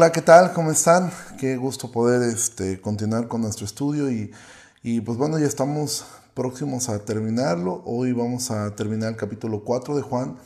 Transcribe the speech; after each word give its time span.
Hola, 0.00 0.12
¿qué 0.12 0.22
tal? 0.22 0.54
¿Cómo 0.54 0.70
están? 0.70 1.12
Qué 1.38 1.58
gusto 1.58 1.92
poder 1.92 2.22
este, 2.22 2.80
continuar 2.80 3.28
con 3.28 3.42
nuestro 3.42 3.66
estudio 3.66 4.10
y, 4.10 4.32
y 4.82 5.02
pues 5.02 5.18
bueno, 5.18 5.38
ya 5.38 5.44
estamos 5.44 6.06
próximos 6.32 6.88
a 6.88 7.04
terminarlo. 7.04 7.82
Hoy 7.84 8.12
vamos 8.12 8.50
a 8.50 8.74
terminar 8.74 9.10
el 9.10 9.16
capítulo 9.16 9.62
4 9.62 9.96
de 9.96 10.00
Juan 10.00 10.38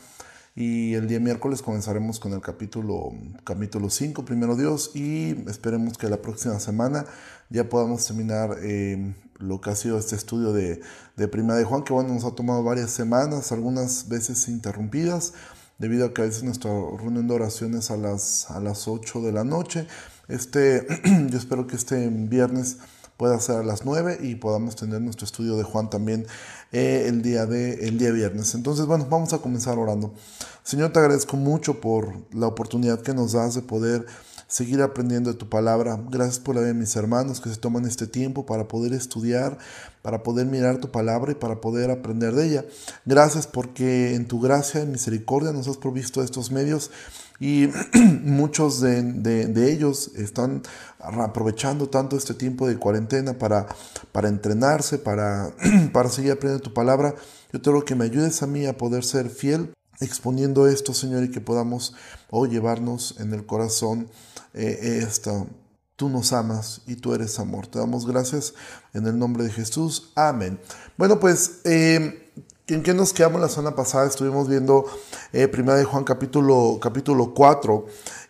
y 0.57 0.95
el 0.95 1.07
día 1.07 1.21
miércoles 1.21 1.63
comenzaremos 1.63 2.19
con 2.19 2.33
el 2.33 2.41
capítulo, 2.41 3.13
capítulo 3.45 3.91
5, 3.91 4.25
primero 4.25 4.57
Dios, 4.57 4.91
y 4.93 5.49
esperemos 5.49 5.99
que 5.99 6.09
la 6.09 6.17
próxima 6.17 6.59
semana 6.59 7.07
ya 7.49 7.69
podamos 7.69 8.05
terminar 8.05 8.57
eh, 8.61 9.15
lo 9.39 9.61
que 9.61 9.71
ha 9.71 9.77
sido 9.77 9.99
este 9.99 10.17
estudio 10.17 10.53
de, 10.53 10.81
de 11.15 11.29
Primera 11.29 11.55
de 11.55 11.65
Juan, 11.65 11.85
que 11.85 11.93
bueno, 11.93 12.13
nos 12.13 12.25
ha 12.25 12.35
tomado 12.35 12.65
varias 12.65 12.91
semanas, 12.91 13.53
algunas 13.53 14.09
veces 14.09 14.49
interrumpidas, 14.49 15.33
debido 15.79 16.07
a 16.07 16.15
que 16.15 16.23
a 16.23 16.25
veces 16.25 16.43
nuestra 16.43 16.71
reunión 16.71 17.27
de 17.27 17.35
oraciones 17.35 17.91
a 17.91 17.97
las, 17.97 18.51
a 18.51 18.61
las 18.61 18.89
8 18.89 19.21
de 19.23 19.33
la 19.33 19.45
noche. 19.45 19.87
Este, 20.29 20.87
yo 21.29 21.39
espero 21.39 21.67
que 21.67 21.77
este 21.77 22.09
viernes 22.09 22.79
pueda 23.17 23.39
ser 23.41 23.57
a 23.57 23.63
las 23.63 23.85
9 23.85 24.19
y 24.23 24.35
podamos 24.37 24.77
tener 24.77 25.01
nuestro 25.01 25.25
estudio 25.25 25.57
de 25.57 25.63
Juan 25.63 25.89
también 25.89 26.27
eh, 26.73 27.07
el, 27.09 27.23
día 27.23 27.47
de, 27.47 27.87
el 27.87 27.99
día 27.99 28.11
viernes. 28.11 28.55
Entonces, 28.55 28.87
bueno, 28.87 29.07
vamos 29.09 29.33
a 29.33 29.39
comenzar 29.39 29.79
orando. 29.79 30.15
Señor, 30.63 30.93
te 30.93 30.99
agradezco 30.99 31.37
mucho 31.37 31.81
por 31.81 32.15
la 32.33 32.47
oportunidad 32.47 33.01
que 33.03 33.15
nos 33.15 33.33
das 33.33 33.55
de 33.55 33.63
poder 33.63 34.07
seguir 34.55 34.83
aprendiendo 34.83 35.33
de 35.33 35.37
tu 35.37 35.49
palabra. 35.49 35.99
Gracias 36.11 36.39
por 36.39 36.55
la 36.55 36.61
de 36.61 36.75
mis 36.75 36.95
hermanos 36.95 37.41
que 37.41 37.51
se 37.51 37.57
toman 37.57 37.87
este 37.87 38.07
tiempo 38.07 38.47
para 38.47 38.69
poder 38.69 38.93
estudiar, 38.93 39.59
para 40.01 40.23
poder 40.23 40.47
mirar 40.47 40.79
tu 40.79 40.93
palabra 40.93 41.33
y 41.33 41.35
para 41.35 41.61
poder 41.61 41.91
aprender 41.91 42.37
de 42.37 42.47
ella. 42.47 42.65
Gracias 43.05 43.49
porque 43.49 44.15
en 44.15 44.29
tu 44.29 44.39
gracia 44.39 44.83
y 44.83 44.87
misericordia 44.87 45.51
nos 45.51 45.67
has 45.67 45.77
provisto 45.77 46.23
estos 46.23 46.53
medios 46.53 46.93
y 47.41 47.69
muchos 48.23 48.81
de, 48.81 49.03
de, 49.03 49.73
ellos 49.73 50.13
están 50.15 50.63
aprovechando 51.01 51.89
tanto 51.89 52.17
este 52.17 52.35
tiempo 52.35 52.69
de 52.69 52.79
cuarentena 52.79 53.37
para, 53.37 53.67
para 54.13 54.29
entrenarse, 54.29 54.99
para, 54.99 55.51
para 55.93 56.09
seguir 56.11 56.31
aprendiendo 56.31 56.63
tu 56.63 56.73
palabra. 56.73 57.17
Yo 57.53 57.61
te 57.61 57.85
que 57.85 57.97
me 57.97 58.05
ayudes 58.05 58.41
a 58.45 58.47
mí 58.47 58.67
a 58.67 58.79
poder 58.79 59.03
ser 59.03 59.31
fiel 59.31 59.75
exponiendo 60.01 60.67
esto, 60.69 60.95
Señor, 60.95 61.25
y 61.25 61.31
que 61.31 61.41
podamos 61.41 61.95
hoy 62.31 62.51
llevarnos 62.51 63.17
en 63.19 63.33
el 63.33 63.47
corazón 63.47 64.09
eh, 64.53 65.01
esto. 65.07 65.47
Tú 65.97 66.09
nos 66.09 66.33
amas 66.33 66.83
y 66.87 66.97
tú 66.97 67.15
eres 67.15 67.39
amor. 67.39 67.69
Te 67.69 67.79
damos 67.79 68.07
gracias 68.07 68.55
en 68.93 69.07
el 69.07 69.19
nombre 69.19 69.45
de 69.45 69.51
Jesús. 69.51 70.11
Amén. 70.17 70.61
Bueno, 70.97 71.21
pues 71.21 71.61
eh, 71.65 72.25
¿En 72.67 72.83
qué 72.83 72.95
nos 72.95 73.13
quedamos 73.13 73.43
la 73.43 73.51
semana 73.51 73.77
pasada? 73.77 74.07
Estuvimos 74.07 74.49
viendo 74.49 74.87
eh, 75.35 75.49
Primera 75.49 75.77
de 75.77 75.85
Juan 75.85 76.03
capítulo, 76.03 76.79
capítulo 76.81 77.35
4 77.35 77.85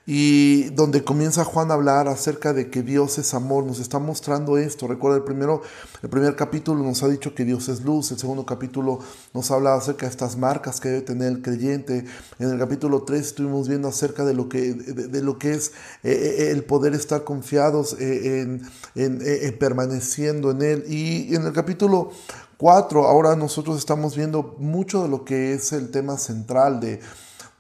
y 0.07 0.65
donde 0.71 1.03
comienza 1.03 1.45
Juan 1.45 1.71
a 1.71 1.75
hablar 1.75 2.09
acerca 2.09 2.53
de 2.53 2.69
que 2.69 2.83
Dios 2.83 3.17
es 3.19 3.33
amor, 3.33 3.65
nos 3.65 3.79
está 3.79 3.99
mostrando 3.99 4.59
esto. 4.59 4.87
Recuerda, 4.87 5.17
el, 5.17 5.25
primero, 5.25 5.63
el 6.03 6.11
primer 6.11 6.37
capítulo 6.37 6.83
nos 6.83 7.03
ha 7.03 7.09
dicho 7.09 7.35
que 7.35 7.47
Dios 7.47 7.71
es 7.71 7.83
luz, 7.83 8.11
el 8.11 8.19
segundo 8.19 8.45
capítulo 8.45 8.99
nos 9.33 9.51
habla 9.51 9.75
acerca 9.75 10.05
de 10.05 10.11
estas 10.11 10.37
marcas 10.37 10.79
que 10.79 10.91
debe 10.91 11.03
tener 11.03 11.29
el 11.29 11.41
creyente. 11.41 12.05
En 12.39 12.51
el 12.51 12.59
capítulo 12.59 13.05
3 13.05 13.21
estuvimos 13.21 13.67
viendo 13.67 13.89
acerca 13.89 14.27
de 14.27 14.35
lo 14.35 14.49
que, 14.51 14.75
de, 14.75 15.23
lo 15.23 15.39
que 15.39 15.55
es 15.55 15.69
eh, 16.03 16.13
eh, 16.13 16.51
el 16.51 16.65
poder 16.65 16.95
estar 16.95 17.25
confiados 17.25 17.97
en, 17.99 18.61
en, 18.95 19.59
permaneciendo 19.59 20.51
en 20.51 20.61
Él. 20.61 20.85
Y 20.87 21.35
en 21.35 21.47
el 21.47 21.53
capítulo 21.53 22.11
Cuatro, 22.57 23.09
ahora 23.09 23.35
nosotros 23.35 23.79
estamos 23.79 24.17
viendo 24.17 24.55
mucho 24.59 25.03
de 25.03 25.09
lo 25.09 25.25
que 25.25 25.55
es 25.55 25.73
el 25.73 25.91
tema 25.91 26.19
central 26.19 26.79
de, 26.79 27.01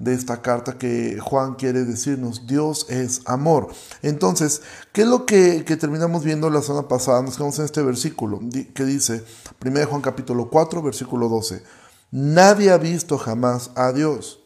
esta 0.04 0.42
carta 0.42 0.78
que 0.78 1.18
Juan 1.20 1.54
quiere 1.54 1.84
decirnos. 1.84 2.46
Dios 2.46 2.86
es 2.88 3.22
amor. 3.26 3.68
Entonces, 4.02 4.62
¿qué 4.92 5.02
es 5.02 5.08
lo 5.08 5.26
que, 5.26 5.62
terminamos 5.78 6.24
viendo 6.24 6.50
la 6.50 6.62
semana 6.62 6.88
pasada? 6.88 7.22
Nos 7.22 7.36
quedamos 7.36 7.58
en 7.58 7.64
este 7.64 7.82
versículo 7.82 8.40
que 8.74 8.84
dice, 8.84 9.24
1 9.64 9.86
Juan 9.86 10.02
capítulo 10.02 10.50
4, 10.50 10.82
versículo 10.82 11.28
12. 11.28 11.62
Nadie 12.10 12.70
ha 12.70 12.78
visto 12.78 13.18
jamás 13.18 13.70
a 13.74 13.92
Dios. 13.92 14.40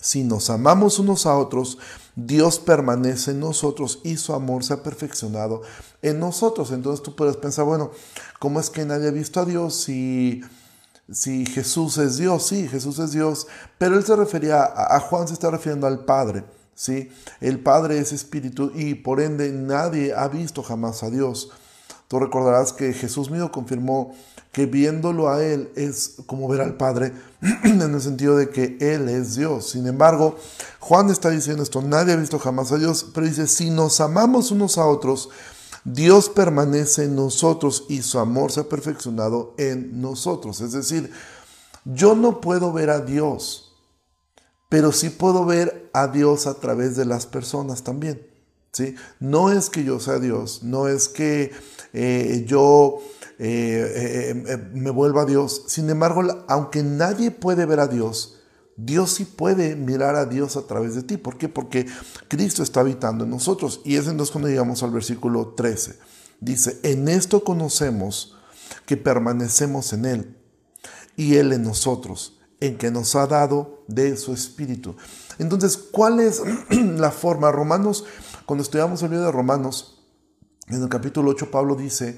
Si 0.00 0.22
nos 0.22 0.48
amamos 0.48 0.98
unos 0.98 1.26
a 1.26 1.36
otros, 1.36 1.78
Dios 2.14 2.58
permanece 2.58 3.32
en 3.32 3.40
nosotros 3.40 4.00
y 4.04 4.16
su 4.16 4.32
amor 4.32 4.64
se 4.64 4.74
ha 4.74 4.82
perfeccionado 4.82 5.62
en 6.02 6.20
nosotros. 6.20 6.70
Entonces 6.70 7.02
tú 7.02 7.16
puedes 7.16 7.36
pensar, 7.36 7.64
bueno, 7.64 7.90
¿cómo 8.38 8.60
es 8.60 8.70
que 8.70 8.84
nadie 8.84 9.08
ha 9.08 9.12
visto 9.12 9.40
a 9.40 9.44
Dios 9.44 9.74
si, 9.74 10.42
si 11.10 11.46
Jesús 11.46 11.98
es 11.98 12.18
Dios? 12.18 12.46
Sí, 12.46 12.68
Jesús 12.68 12.98
es 12.98 13.12
Dios, 13.12 13.46
pero 13.78 13.96
él 13.96 14.04
se 14.04 14.16
refería, 14.16 14.62
a, 14.62 15.00
Juan 15.00 15.26
se 15.26 15.34
está 15.34 15.50
refiriendo 15.50 15.86
al 15.86 16.04
Padre. 16.04 16.44
¿sí? 16.74 17.10
El 17.40 17.60
Padre 17.60 17.98
es 17.98 18.12
espíritu 18.12 18.72
y 18.74 18.94
por 18.94 19.20
ende 19.20 19.50
nadie 19.52 20.12
ha 20.14 20.28
visto 20.28 20.62
jamás 20.62 21.02
a 21.02 21.10
Dios. 21.10 21.50
Tú 22.08 22.18
recordarás 22.18 22.72
que 22.72 22.92
Jesús 22.92 23.30
mío 23.30 23.52
confirmó 23.52 24.14
que 24.52 24.66
viéndolo 24.66 25.28
a 25.28 25.44
Él 25.44 25.70
es 25.76 26.16
como 26.26 26.48
ver 26.48 26.62
al 26.62 26.76
Padre, 26.76 27.12
en 27.64 27.80
el 27.80 28.00
sentido 28.00 28.36
de 28.36 28.48
que 28.48 28.78
Él 28.80 29.08
es 29.08 29.36
Dios. 29.36 29.70
Sin 29.70 29.86
embargo, 29.86 30.36
Juan 30.80 31.10
está 31.10 31.30
diciendo 31.30 31.62
esto, 31.62 31.82
nadie 31.82 32.14
ha 32.14 32.16
visto 32.16 32.38
jamás 32.38 32.72
a 32.72 32.78
Dios, 32.78 33.06
pero 33.12 33.26
dice, 33.26 33.46
si 33.46 33.70
nos 33.70 34.00
amamos 34.00 34.50
unos 34.50 34.78
a 34.78 34.86
otros, 34.86 35.28
Dios 35.84 36.28
permanece 36.28 37.04
en 37.04 37.16
nosotros 37.16 37.86
y 37.88 38.02
su 38.02 38.18
amor 38.18 38.52
se 38.52 38.60
ha 38.60 38.68
perfeccionado 38.68 39.54
en 39.58 40.00
nosotros. 40.00 40.60
Es 40.60 40.72
decir, 40.72 41.10
yo 41.84 42.14
no 42.14 42.40
puedo 42.40 42.72
ver 42.72 42.90
a 42.90 43.00
Dios, 43.00 43.76
pero 44.68 44.92
sí 44.92 45.10
puedo 45.10 45.44
ver 45.44 45.90
a 45.92 46.08
Dios 46.08 46.46
a 46.46 46.54
través 46.54 46.96
de 46.96 47.04
las 47.04 47.26
personas 47.26 47.82
también. 47.82 48.26
¿sí? 48.72 48.94
No 49.20 49.50
es 49.50 49.70
que 49.70 49.84
yo 49.84 50.00
sea 50.00 50.18
Dios, 50.18 50.62
no 50.62 50.88
es 50.88 51.08
que 51.08 51.52
eh, 51.92 52.44
yo 52.46 52.98
eh, 53.38 54.44
eh, 54.46 54.56
me 54.72 54.90
vuelva 54.90 55.22
a 55.22 55.26
Dios. 55.26 55.64
Sin 55.68 55.88
embargo, 55.90 56.22
aunque 56.48 56.82
nadie 56.82 57.30
puede 57.30 57.66
ver 57.66 57.80
a 57.80 57.86
Dios, 57.86 58.37
Dios 58.80 59.10
sí 59.10 59.24
puede 59.24 59.74
mirar 59.74 60.14
a 60.14 60.24
Dios 60.24 60.56
a 60.56 60.66
través 60.68 60.94
de 60.94 61.02
ti. 61.02 61.16
¿Por 61.16 61.36
qué? 61.36 61.48
Porque 61.48 61.86
Cristo 62.28 62.62
está 62.62 62.80
habitando 62.80 63.24
en 63.24 63.30
nosotros. 63.30 63.80
Y 63.84 63.96
es 63.96 64.06
entonces 64.06 64.30
cuando 64.30 64.48
llegamos 64.48 64.84
al 64.84 64.92
versículo 64.92 65.48
13. 65.48 65.98
Dice, 66.40 66.78
en 66.84 67.08
esto 67.08 67.42
conocemos 67.42 68.36
que 68.86 68.96
permanecemos 68.96 69.92
en 69.92 70.04
Él 70.04 70.36
y 71.16 71.34
Él 71.34 71.52
en 71.52 71.64
nosotros, 71.64 72.38
en 72.60 72.78
que 72.78 72.92
nos 72.92 73.16
ha 73.16 73.26
dado 73.26 73.82
de 73.88 74.16
su 74.16 74.32
Espíritu. 74.32 74.94
Entonces, 75.40 75.76
¿cuál 75.76 76.20
es 76.20 76.40
la 76.70 77.10
forma? 77.10 77.50
Romanos, 77.50 78.04
cuando 78.46 78.62
estudiamos 78.62 79.02
el 79.02 79.10
libro 79.10 79.26
de 79.26 79.32
Romanos, 79.32 80.04
en 80.68 80.80
el 80.80 80.88
capítulo 80.88 81.32
8, 81.32 81.50
Pablo 81.50 81.74
dice 81.74 82.16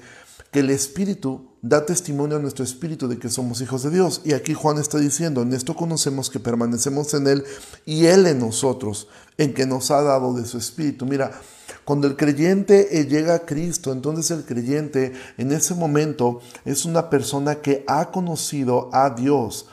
que 0.51 0.59
el 0.59 0.69
Espíritu 0.69 1.51
da 1.61 1.85
testimonio 1.85 2.37
a 2.37 2.39
nuestro 2.39 2.63
espíritu 2.63 3.07
de 3.07 3.19
que 3.19 3.29
somos 3.29 3.61
hijos 3.61 3.83
de 3.83 3.91
Dios. 3.91 4.21
Y 4.25 4.33
aquí 4.33 4.53
Juan 4.53 4.79
está 4.79 4.97
diciendo, 4.97 5.43
en 5.43 5.53
esto 5.53 5.75
conocemos 5.75 6.29
que 6.29 6.39
permanecemos 6.39 7.13
en 7.13 7.27
Él 7.27 7.43
y 7.85 8.05
Él 8.07 8.25
en 8.25 8.39
nosotros, 8.39 9.07
en 9.37 9.53
que 9.53 9.65
nos 9.65 9.91
ha 9.91 10.01
dado 10.01 10.33
de 10.33 10.45
su 10.45 10.57
espíritu. 10.57 11.05
Mira, 11.05 11.31
cuando 11.85 12.07
el 12.07 12.15
creyente 12.15 12.99
eh, 12.99 13.05
llega 13.05 13.35
a 13.35 13.45
Cristo, 13.45 13.91
entonces 13.91 14.31
el 14.31 14.43
creyente 14.43 15.13
en 15.37 15.51
ese 15.51 15.75
momento 15.75 16.41
es 16.65 16.85
una 16.85 17.09
persona 17.09 17.55
que 17.61 17.83
ha 17.87 18.11
conocido 18.11 18.89
a 18.93 19.11
Dios 19.11 19.67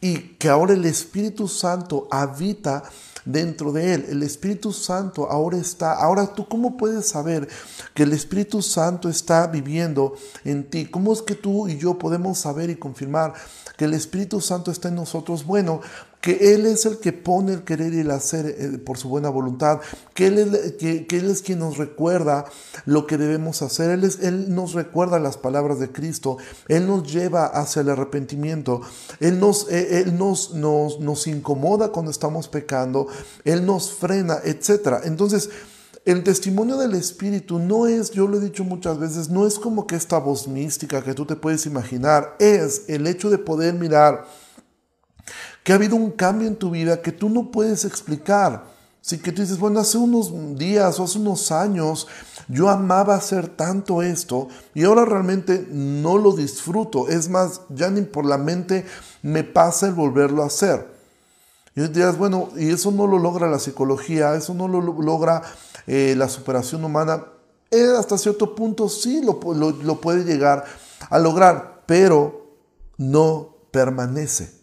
y 0.00 0.18
que 0.38 0.48
ahora 0.48 0.74
el 0.74 0.84
Espíritu 0.84 1.48
Santo 1.48 2.06
habita 2.10 2.84
dentro 3.28 3.72
de 3.72 3.94
él. 3.94 4.06
El 4.08 4.22
Espíritu 4.22 4.72
Santo 4.72 5.30
ahora 5.30 5.58
está. 5.58 5.92
Ahora 5.92 6.34
tú 6.34 6.48
cómo 6.48 6.76
puedes 6.76 7.08
saber 7.08 7.46
que 7.94 8.02
el 8.02 8.12
Espíritu 8.12 8.62
Santo 8.62 9.08
está 9.08 9.46
viviendo 9.46 10.14
en 10.44 10.68
ti? 10.68 10.86
¿Cómo 10.86 11.12
es 11.12 11.22
que 11.22 11.34
tú 11.34 11.68
y 11.68 11.76
yo 11.76 11.98
podemos 11.98 12.38
saber 12.38 12.70
y 12.70 12.76
confirmar 12.76 13.34
que 13.76 13.84
el 13.84 13.94
Espíritu 13.94 14.40
Santo 14.40 14.70
está 14.70 14.88
en 14.88 14.94
nosotros? 14.94 15.44
Bueno, 15.44 15.80
que 16.20 16.54
Él 16.54 16.66
es 16.66 16.84
el 16.86 16.98
que 16.98 17.12
pone 17.12 17.52
el 17.52 17.64
querer 17.64 17.94
y 17.94 18.00
el 18.00 18.10
hacer 18.10 18.46
eh, 18.46 18.78
por 18.78 18.98
su 18.98 19.08
buena 19.08 19.28
voluntad, 19.28 19.80
que 20.14 20.26
él, 20.26 20.38
es, 20.38 20.72
que, 20.72 21.06
Él 21.10 21.30
es 21.30 21.42
quien 21.42 21.60
nos 21.60 21.76
recuerda 21.76 22.44
lo 22.86 23.06
que 23.06 23.16
debemos 23.16 23.62
hacer, 23.62 23.90
Él, 23.90 24.04
es, 24.04 24.18
él 24.20 24.54
nos 24.54 24.72
recuerda 24.72 25.18
las 25.20 25.36
palabras 25.36 25.78
de 25.78 25.92
Cristo, 25.92 26.38
Él 26.66 26.86
nos 26.86 27.10
lleva 27.10 27.46
hacia 27.46 27.82
el 27.82 27.90
arrepentimiento, 27.90 28.80
Él, 29.20 29.38
nos, 29.38 29.70
eh, 29.70 30.00
él 30.00 30.18
nos, 30.18 30.54
nos, 30.54 30.98
nos 31.00 31.26
incomoda 31.26 31.88
cuando 31.88 32.10
estamos 32.10 32.48
pecando, 32.48 33.06
Él 33.44 33.64
nos 33.64 33.92
frena, 33.92 34.38
etc. 34.44 35.00
Entonces, 35.04 35.50
el 36.04 36.24
testimonio 36.24 36.78
del 36.78 36.94
Espíritu 36.94 37.58
no 37.58 37.86
es, 37.86 38.10
yo 38.12 38.26
lo 38.26 38.38
he 38.38 38.40
dicho 38.40 38.64
muchas 38.64 38.98
veces, 38.98 39.28
no 39.28 39.46
es 39.46 39.58
como 39.58 39.86
que 39.86 39.94
esta 39.94 40.18
voz 40.18 40.48
mística 40.48 41.04
que 41.04 41.12
tú 41.12 41.26
te 41.26 41.36
puedes 41.36 41.66
imaginar, 41.66 42.34
es 42.38 42.84
el 42.88 43.06
hecho 43.06 43.28
de 43.28 43.36
poder 43.36 43.74
mirar 43.74 44.26
que 45.68 45.74
ha 45.74 45.76
habido 45.76 45.96
un 45.96 46.12
cambio 46.12 46.48
en 46.48 46.56
tu 46.56 46.70
vida 46.70 47.02
que 47.02 47.12
tú 47.12 47.28
no 47.28 47.50
puedes 47.50 47.84
explicar. 47.84 48.64
Si 49.02 49.18
que 49.18 49.32
tú 49.32 49.42
dices, 49.42 49.58
bueno, 49.58 49.80
hace 49.80 49.98
unos 49.98 50.32
días 50.56 50.98
o 50.98 51.04
hace 51.04 51.18
unos 51.18 51.52
años 51.52 52.06
yo 52.48 52.70
amaba 52.70 53.14
hacer 53.14 53.48
tanto 53.48 54.00
esto 54.00 54.48
y 54.72 54.84
ahora 54.84 55.04
realmente 55.04 55.68
no 55.70 56.16
lo 56.16 56.32
disfruto. 56.32 57.10
Es 57.10 57.28
más, 57.28 57.60
ya 57.68 57.90
ni 57.90 58.00
por 58.00 58.24
la 58.24 58.38
mente 58.38 58.86
me 59.20 59.44
pasa 59.44 59.88
el 59.88 59.92
volverlo 59.92 60.42
a 60.42 60.46
hacer. 60.46 60.88
Y 61.76 61.82
dirás, 61.88 62.16
bueno, 62.16 62.48
y 62.56 62.70
eso 62.70 62.90
no 62.90 63.06
lo 63.06 63.18
logra 63.18 63.46
la 63.46 63.58
psicología, 63.58 64.36
eso 64.36 64.54
no 64.54 64.68
lo 64.68 64.80
logra 64.80 65.42
eh, 65.86 66.14
la 66.16 66.30
superación 66.30 66.82
humana, 66.82 67.26
hasta 67.98 68.16
cierto 68.16 68.54
punto 68.54 68.88
sí 68.88 69.20
lo, 69.22 69.38
lo 69.52 70.00
puede 70.00 70.24
llegar 70.24 70.64
a 71.10 71.18
lograr, 71.18 71.82
pero 71.84 72.54
no 72.96 73.54
permanece. 73.70 74.57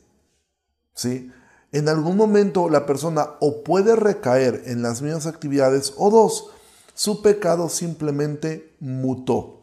¿Sí? 0.95 1.31
En 1.71 1.89
algún 1.89 2.17
momento 2.17 2.69
la 2.69 2.85
persona 2.85 3.31
o 3.41 3.63
puede 3.63 3.95
recaer 3.95 4.63
en 4.65 4.81
las 4.81 5.01
mismas 5.01 5.25
actividades 5.25 5.93
o 5.97 6.09
dos, 6.09 6.49
su 6.93 7.21
pecado 7.21 7.67
simplemente 7.69 8.73
mutó. 8.79 9.59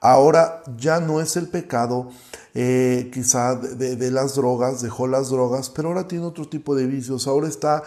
Ahora 0.00 0.62
ya 0.76 1.00
no 1.00 1.20
es 1.20 1.36
el 1.36 1.48
pecado 1.48 2.10
eh, 2.54 3.10
quizá 3.12 3.54
de, 3.54 4.10
las 4.10 4.34
drogas, 4.34 4.82
dejó 4.82 5.06
las 5.06 5.28
drogas, 5.28 5.70
pero 5.70 5.88
ahora 5.88 6.08
tiene 6.08 6.24
otro 6.24 6.48
tipo 6.48 6.74
de 6.74 6.86
vicios, 6.86 7.28
ahora 7.28 7.46
está 7.46 7.84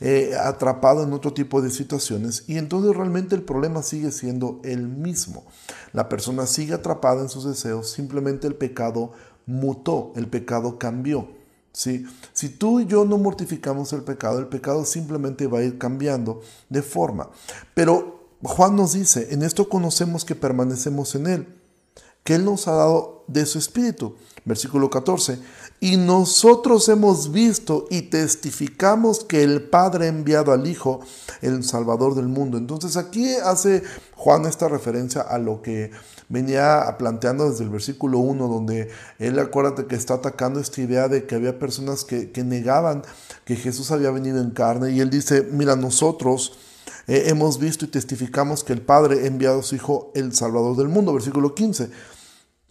eh, 0.00 0.32
atrapado 0.40 1.02
en 1.02 1.12
otro 1.12 1.34
tipo 1.34 1.60
de 1.60 1.70
situaciones 1.70 2.44
y 2.46 2.56
entonces 2.56 2.96
realmente 2.96 3.34
el 3.34 3.42
problema 3.42 3.82
sigue 3.82 4.12
siendo 4.12 4.60
el 4.64 4.88
mismo. 4.88 5.44
La 5.92 6.08
persona 6.08 6.46
sigue 6.46 6.72
atrapada 6.72 7.20
en 7.20 7.28
sus 7.28 7.44
deseos, 7.44 7.90
simplemente 7.90 8.46
el 8.46 8.54
pecado 8.54 9.12
mutó, 9.44 10.12
el 10.16 10.26
pecado 10.28 10.78
cambió. 10.78 11.28
¿Sí? 11.74 12.06
Si 12.32 12.48
tú 12.48 12.80
y 12.80 12.86
yo 12.86 13.04
no 13.04 13.18
mortificamos 13.18 13.92
el 13.92 14.02
pecado, 14.02 14.38
el 14.38 14.46
pecado 14.46 14.86
simplemente 14.86 15.46
va 15.46 15.58
a 15.58 15.64
ir 15.64 15.76
cambiando 15.76 16.40
de 16.70 16.80
forma. 16.80 17.28
Pero 17.74 18.30
Juan 18.42 18.76
nos 18.76 18.94
dice, 18.94 19.28
en 19.34 19.42
esto 19.42 19.68
conocemos 19.68 20.24
que 20.24 20.34
permanecemos 20.34 21.14
en 21.16 21.26
Él, 21.26 21.48
que 22.22 22.36
Él 22.36 22.44
nos 22.44 22.68
ha 22.68 22.72
dado 22.72 23.24
de 23.26 23.44
su 23.44 23.58
Espíritu. 23.58 24.16
Versículo 24.46 24.90
14. 24.90 25.38
Y 25.80 25.96
nosotros 25.98 26.88
hemos 26.88 27.30
visto 27.30 27.86
y 27.90 28.02
testificamos 28.02 29.22
que 29.24 29.42
el 29.42 29.62
Padre 29.62 30.06
ha 30.06 30.08
enviado 30.08 30.52
al 30.52 30.66
Hijo, 30.66 31.00
el 31.42 31.62
Salvador 31.62 32.14
del 32.14 32.28
mundo. 32.28 32.56
Entonces 32.56 32.96
aquí 32.96 33.34
hace 33.34 33.82
Juan 34.14 34.46
esta 34.46 34.68
referencia 34.68 35.20
a 35.20 35.38
lo 35.38 35.60
que 35.60 35.90
venía 36.28 36.96
planteando 36.98 37.50
desde 37.50 37.64
el 37.64 37.70
versículo 37.70 38.18
1, 38.18 38.48
donde 38.48 38.88
él 39.18 39.38
acuérdate 39.38 39.86
que 39.86 39.96
está 39.96 40.14
atacando 40.14 40.60
esta 40.60 40.80
idea 40.80 41.08
de 41.08 41.26
que 41.26 41.34
había 41.34 41.58
personas 41.58 42.04
que, 42.04 42.30
negaban 42.44 43.02
que 43.44 43.56
Jesús 43.56 43.90
había 43.90 44.10
venido 44.10 44.40
en 44.40 44.50
carne. 44.50 44.92
Y 44.92 45.00
él 45.00 45.10
dice, 45.10 45.46
mira, 45.50 45.76
nosotros 45.76 46.56
eh, 47.06 47.24
hemos 47.26 47.58
visto 47.58 47.84
y 47.84 47.88
testificamos 47.88 48.64
que 48.64 48.72
el 48.72 48.80
Padre 48.80 49.24
ha 49.24 49.26
enviado 49.26 49.60
a 49.60 49.62
su 49.62 49.74
Hijo, 49.74 50.12
el 50.14 50.34
Salvador 50.34 50.76
del 50.76 50.88
mundo. 50.88 51.12
Versículo 51.12 51.54
15. 51.54 51.90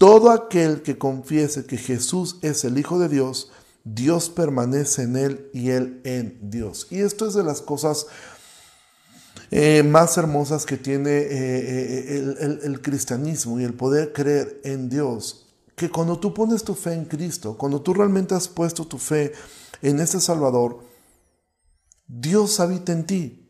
Todo 0.04 0.32
aquel 0.32 0.82
que 0.82 0.98
confiese 0.98 1.66
que 1.66 1.78
Jesús 1.78 2.38
es 2.42 2.66
el 2.66 2.78
Hijo 2.78 3.00
de 3.00 3.08
Dios, 3.08 3.54
Dios 3.86 4.30
permanece 4.30 5.04
en 5.04 5.16
él 5.16 5.50
y 5.54 5.70
él 5.70 6.02
en 6.04 6.50
Dios. 6.50 6.88
Y 6.90 7.00
esto 7.00 7.26
es 7.26 7.36
de 7.36 7.44
las 7.46 7.62
cosas 7.62 8.08
eh, 9.50 9.82
más 9.82 10.18
hermosas 10.18 10.66
que 10.66 10.76
tiene 10.76 11.10
eh, 11.10 11.30
eh, 11.32 12.60
el, 12.64 12.82
cristianismo 12.82 13.62
y 13.62 13.64
el 13.64 13.76
poder 13.76 14.12
creer 14.12 14.60
en 14.66 14.90
Dios, 14.90 15.46
que 15.74 15.90
cuando 15.90 16.20
tú 16.20 16.34
pones 16.34 16.66
tu 16.66 16.76
fe 16.76 16.92
en 16.92 17.06
Cristo, 17.06 17.58
cuando 17.58 17.82
tú 17.82 17.94
realmente 17.94 18.36
has 18.36 18.50
puesto 18.50 18.86
tu 18.86 18.98
fe 18.98 19.32
en 19.82 20.02
ese 20.02 20.20
Salvador, 20.20 20.84
Dios 22.08 22.60
habita 22.60 22.92
en 22.92 23.06
ti, 23.06 23.50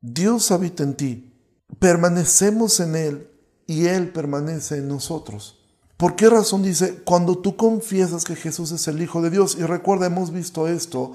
Dios 0.00 0.50
habita 0.50 0.82
en 0.82 0.94
ti, 0.94 1.38
permanecemos 1.78 2.80
en 2.80 2.96
Él 2.96 3.30
y 3.66 3.84
Él 3.84 4.12
permanece 4.12 4.78
en 4.78 4.88
nosotros. 4.88 5.60
¿Por 6.04 6.16
qué 6.16 6.28
razón 6.28 6.62
dice, 6.62 6.96
cuando 7.02 7.38
tú 7.38 7.56
confiesas 7.56 8.26
que 8.26 8.36
Jesús 8.36 8.70
es 8.72 8.86
el 8.88 9.00
Hijo 9.00 9.22
de 9.22 9.30
Dios? 9.30 9.56
Y 9.58 9.62
recuerda, 9.62 10.04
hemos 10.04 10.30
visto 10.30 10.68
esto 10.68 11.12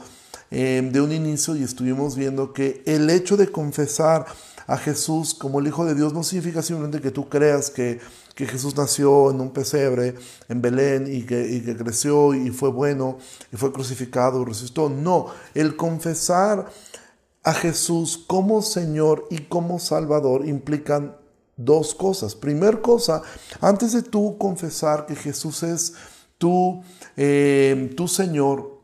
Em, 0.51 0.91
de 0.91 0.99
un 0.99 1.11
inicio 1.11 1.55
y 1.55 1.61
estuvimos 1.61 2.15
viendo 2.15 2.53
que 2.53 2.81
el 2.87 3.07
hecho 3.11 3.37
de 3.37 3.51
confesar 3.51 4.25
a 4.65 4.77
Jesús 4.77 5.35
como 5.35 5.59
el 5.59 5.67
Hijo 5.67 5.85
de 5.85 5.93
Dios 5.93 6.11
no 6.11 6.23
significa 6.23 6.63
simplemente 6.63 7.01
que 7.01 7.11
tú 7.11 7.29
creas 7.29 7.69
que, 7.69 7.99
que 8.33 8.47
Jesús 8.47 8.75
nació 8.75 9.29
en 9.29 9.41
un 9.41 9.51
pesebre 9.51 10.15
en 10.47 10.59
Belén 10.59 11.05
y 11.07 11.21
que, 11.21 11.47
y 11.47 11.61
que, 11.61 11.77
creció 11.77 12.33
y 12.33 12.49
fue 12.49 12.69
bueno 12.69 13.19
y 13.53 13.57
fue 13.57 13.71
crucificado 13.71 14.41
y 14.41 14.45
resucitó. 14.45 14.89
No, 14.89 15.27
el 15.53 15.75
confesar 15.75 16.65
a 17.43 17.53
Jesús 17.53 18.17
como 18.25 18.63
Señor 18.63 19.27
y 19.29 19.43
como 19.43 19.77
Salvador 19.77 20.47
implican 20.47 21.15
dos 21.59 21.93
cosas. 21.93 22.35
Primer 22.35 22.81
cosa, 22.81 23.21
antes 23.61 23.93
de 23.93 24.01
tú 24.01 24.37
confesar 24.37 25.05
que 25.05 25.15
Jesús 25.15 25.61
es 25.63 25.93
tu, 26.37 26.81
eh, 27.17 27.93
tu 27.95 28.07
Señor, 28.07 28.79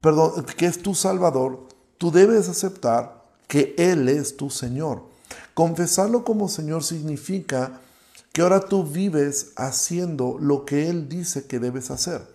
perdón, 0.00 0.44
que 0.56 0.66
es 0.66 0.82
tu 0.82 0.94
Salvador, 0.94 1.68
tú 1.96 2.10
debes 2.10 2.48
aceptar 2.48 3.24
que 3.46 3.74
Él 3.78 4.08
es 4.08 4.36
tu 4.36 4.50
Señor. 4.50 5.04
Confesarlo 5.54 6.24
como 6.24 6.48
Señor 6.48 6.82
significa 6.82 7.80
que 8.32 8.42
ahora 8.42 8.60
tú 8.60 8.82
vives 8.82 9.52
haciendo 9.54 10.36
lo 10.40 10.64
que 10.64 10.88
Él 10.88 11.08
dice 11.08 11.46
que 11.46 11.60
debes 11.60 11.92
hacer. 11.92 12.26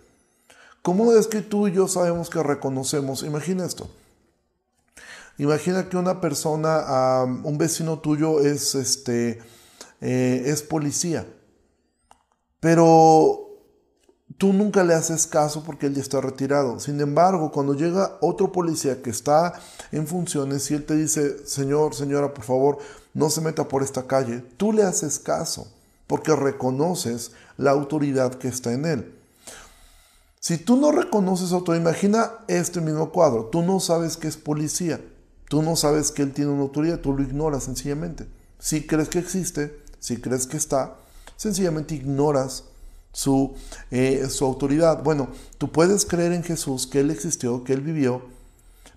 ¿Cómo 0.82 1.12
es 1.12 1.28
que 1.28 1.42
tú 1.42 1.68
y 1.68 1.74
yo 1.74 1.90
sabemos 1.90 2.30
que 2.30 2.42
reconocemos? 2.42 3.24
Imagina 3.24 3.66
esto. 3.66 3.90
Imagina 5.40 5.88
que 5.88 5.96
una 5.96 6.20
persona, 6.20 7.24
un 7.24 7.58
vecino 7.58 8.00
tuyo 8.00 8.42
es, 8.42 8.76
este, 8.76 9.40
eh, 10.02 10.44
es 10.46 10.62
policía, 10.62 11.26
pero 12.60 13.48
tú 14.38 14.52
nunca 14.52 14.84
le 14.84 14.94
haces 14.94 15.26
caso 15.28 15.64
porque 15.64 15.86
él 15.86 15.96
ya 15.96 16.02
está 16.02 16.20
retirado. 16.20 16.82
Sin 16.82 17.00
embargo, 17.00 17.54
cuando 17.54 17.74
llega 17.74 18.18
otro 18.20 18.52
policía 18.52 19.02
que 19.02 19.12
está 19.12 19.54
en 19.94 20.08
funciones 20.08 20.70
y 20.72 20.74
él 20.74 20.86
te 20.86 20.98
dice, 20.98 21.48
Señor, 21.48 21.96
señora, 21.96 22.34
por 22.34 22.44
favor, 22.44 22.78
no 23.14 23.30
se 23.30 23.40
meta 23.40 23.66
por 23.66 23.82
esta 23.82 24.08
calle, 24.08 24.44
tú 24.58 24.74
le 24.74 24.84
haces 24.84 25.20
caso 25.20 25.72
porque 26.06 26.36
reconoces 26.36 27.32
la 27.56 27.72
autoridad 27.72 28.34
que 28.36 28.50
está 28.50 28.74
en 28.74 28.86
él. 28.86 29.16
Si 30.42 30.58
tú 30.58 30.76
no 30.76 30.92
reconoces 30.92 31.54
autoridad, 31.54 31.82
imagina 31.82 32.32
este 32.50 32.82
mismo 32.82 33.10
cuadro, 33.12 33.46
tú 33.46 33.62
no 33.62 33.80
sabes 33.80 34.18
que 34.18 34.28
es 34.28 34.36
policía, 34.36 35.00
tú 35.50 35.62
no 35.62 35.76
sabes 35.76 36.12
que 36.12 36.22
él 36.22 36.32
tiene 36.32 36.52
una 36.52 36.62
autoridad, 36.62 37.00
tú 37.00 37.12
lo 37.12 37.22
ignoras 37.22 37.66
sencillamente. 37.66 38.28
Si 38.60 38.88
crees 38.88 39.10
que 39.10 39.20
existe, 39.20 39.78
si 40.00 40.18
crees 40.18 40.48
que 40.48 40.56
está, 40.56 40.96
sencillamente 41.36 41.96
ignoras 41.96 42.64
su, 43.12 43.56
eh, 43.92 44.28
su 44.30 44.46
autoridad. 44.46 45.04
Bueno, 45.04 45.30
tú 45.58 45.72
puedes 45.72 46.06
creer 46.06 46.32
en 46.32 46.44
Jesús, 46.44 46.88
que 46.88 47.02
Él 47.02 47.12
existió, 47.12 47.64
que 47.66 47.74
Él 47.74 47.82
vivió, 47.82 48.22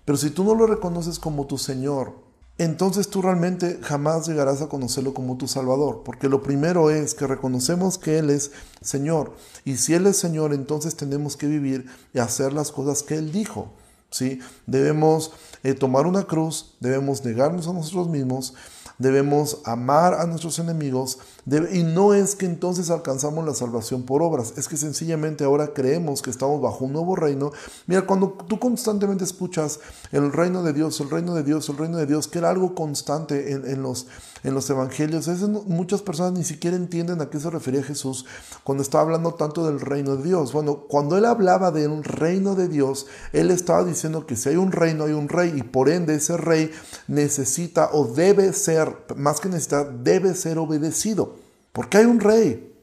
pero 0.05 0.17
si 0.17 0.29
tú 0.29 0.43
no 0.43 0.55
lo 0.55 0.67
reconoces 0.67 1.19
como 1.19 1.47
tu 1.47 1.57
Señor, 1.57 2.13
entonces 2.57 3.07
tú 3.07 3.21
realmente 3.21 3.79
jamás 3.81 4.27
llegarás 4.27 4.61
a 4.61 4.69
conocerlo 4.69 5.13
como 5.13 5.37
tu 5.37 5.47
Salvador, 5.47 6.03
porque 6.05 6.29
lo 6.29 6.43
primero 6.43 6.91
es 6.91 7.15
que 7.15 7.25
reconocemos 7.25 7.97
que 7.97 8.19
Él 8.19 8.29
es 8.29 8.51
Señor, 8.81 9.33
y 9.65 9.77
si 9.77 9.93
Él 9.93 10.05
es 10.05 10.17
Señor, 10.17 10.53
entonces 10.53 10.95
tenemos 10.95 11.35
que 11.35 11.47
vivir 11.47 11.87
y 12.13 12.19
hacer 12.19 12.53
las 12.53 12.71
cosas 12.71 13.01
que 13.01 13.15
Él 13.15 13.31
dijo. 13.31 13.73
¿Sí? 14.13 14.39
Debemos 14.67 15.31
eh, 15.63 15.73
tomar 15.73 16.05
una 16.05 16.23
cruz, 16.23 16.75
debemos 16.79 17.25
negarnos 17.25 17.67
a 17.67 17.73
nosotros 17.73 18.07
mismos, 18.07 18.53
debemos 18.97 19.59
amar 19.65 20.13
a 20.13 20.25
nuestros 20.25 20.59
enemigos 20.59 21.19
y 21.45 21.83
no 21.83 22.13
es 22.13 22.35
que 22.35 22.45
entonces 22.45 22.89
alcanzamos 22.89 23.45
la 23.45 23.53
salvación 23.53 24.03
por 24.03 24.21
obras, 24.21 24.53
es 24.55 24.69
que 24.69 24.77
sencillamente 24.77 25.43
ahora 25.43 25.73
creemos 25.73 26.21
que 26.21 26.29
estamos 26.29 26.61
bajo 26.61 26.85
un 26.85 26.93
nuevo 26.93 27.17
reino. 27.17 27.51
Mira, 27.85 28.03
cuando 28.03 28.29
tú 28.47 28.59
constantemente 28.59 29.25
escuchas 29.25 29.79
el 30.11 30.31
reino 30.31 30.63
de 30.63 30.71
Dios, 30.71 30.99
el 31.01 31.09
reino 31.09 31.35
de 31.35 31.43
Dios, 31.43 31.67
el 31.67 31.77
reino 31.77 31.97
de 31.97 32.05
Dios, 32.05 32.27
que 32.29 32.39
era 32.39 32.49
algo 32.49 32.73
constante 32.75 33.51
en, 33.51 33.81
los, 33.81 34.07
en 34.43 34.53
los 34.53 34.69
evangelios, 34.69 35.27
muchas 35.65 36.01
personas 36.01 36.31
ni 36.33 36.45
siquiera 36.45 36.77
entienden 36.77 37.21
a 37.21 37.29
qué 37.29 37.39
se 37.39 37.49
refería 37.49 37.83
Jesús 37.83 38.25
cuando 38.63 38.81
estaba 38.81 39.03
hablando 39.03 39.33
tanto 39.33 39.65
del 39.65 39.81
reino 39.81 40.15
de 40.15 40.23
Dios. 40.23 40.53
Bueno, 40.53 40.85
cuando 40.87 41.17
él 41.17 41.25
hablaba 41.25 41.71
de 41.71 41.87
un 41.87 42.03
reino 42.03 42.55
de 42.55 42.69
Dios, 42.69 43.07
él 43.33 43.51
estaba 43.51 43.83
diciendo 43.83 44.25
que 44.25 44.37
si 44.37 44.49
hay 44.49 44.55
un 44.55 44.71
reino, 44.71 45.03
hay 45.03 45.13
un 45.13 45.27
rey 45.27 45.53
y 45.57 45.63
por 45.63 45.89
ende 45.89 46.15
ese 46.15 46.37
rey 46.37 46.71
necesita 47.07 47.89
o 47.91 48.05
debe 48.05 48.53
ser 48.53 48.82
más 49.15 49.39
que 49.39 49.49
necesitar, 49.49 49.91
debe 49.99 50.33
ser 50.33 50.57
obedecido, 50.57 51.35
porque 51.71 51.97
hay 51.97 52.05
un 52.05 52.19
rey. 52.19 52.73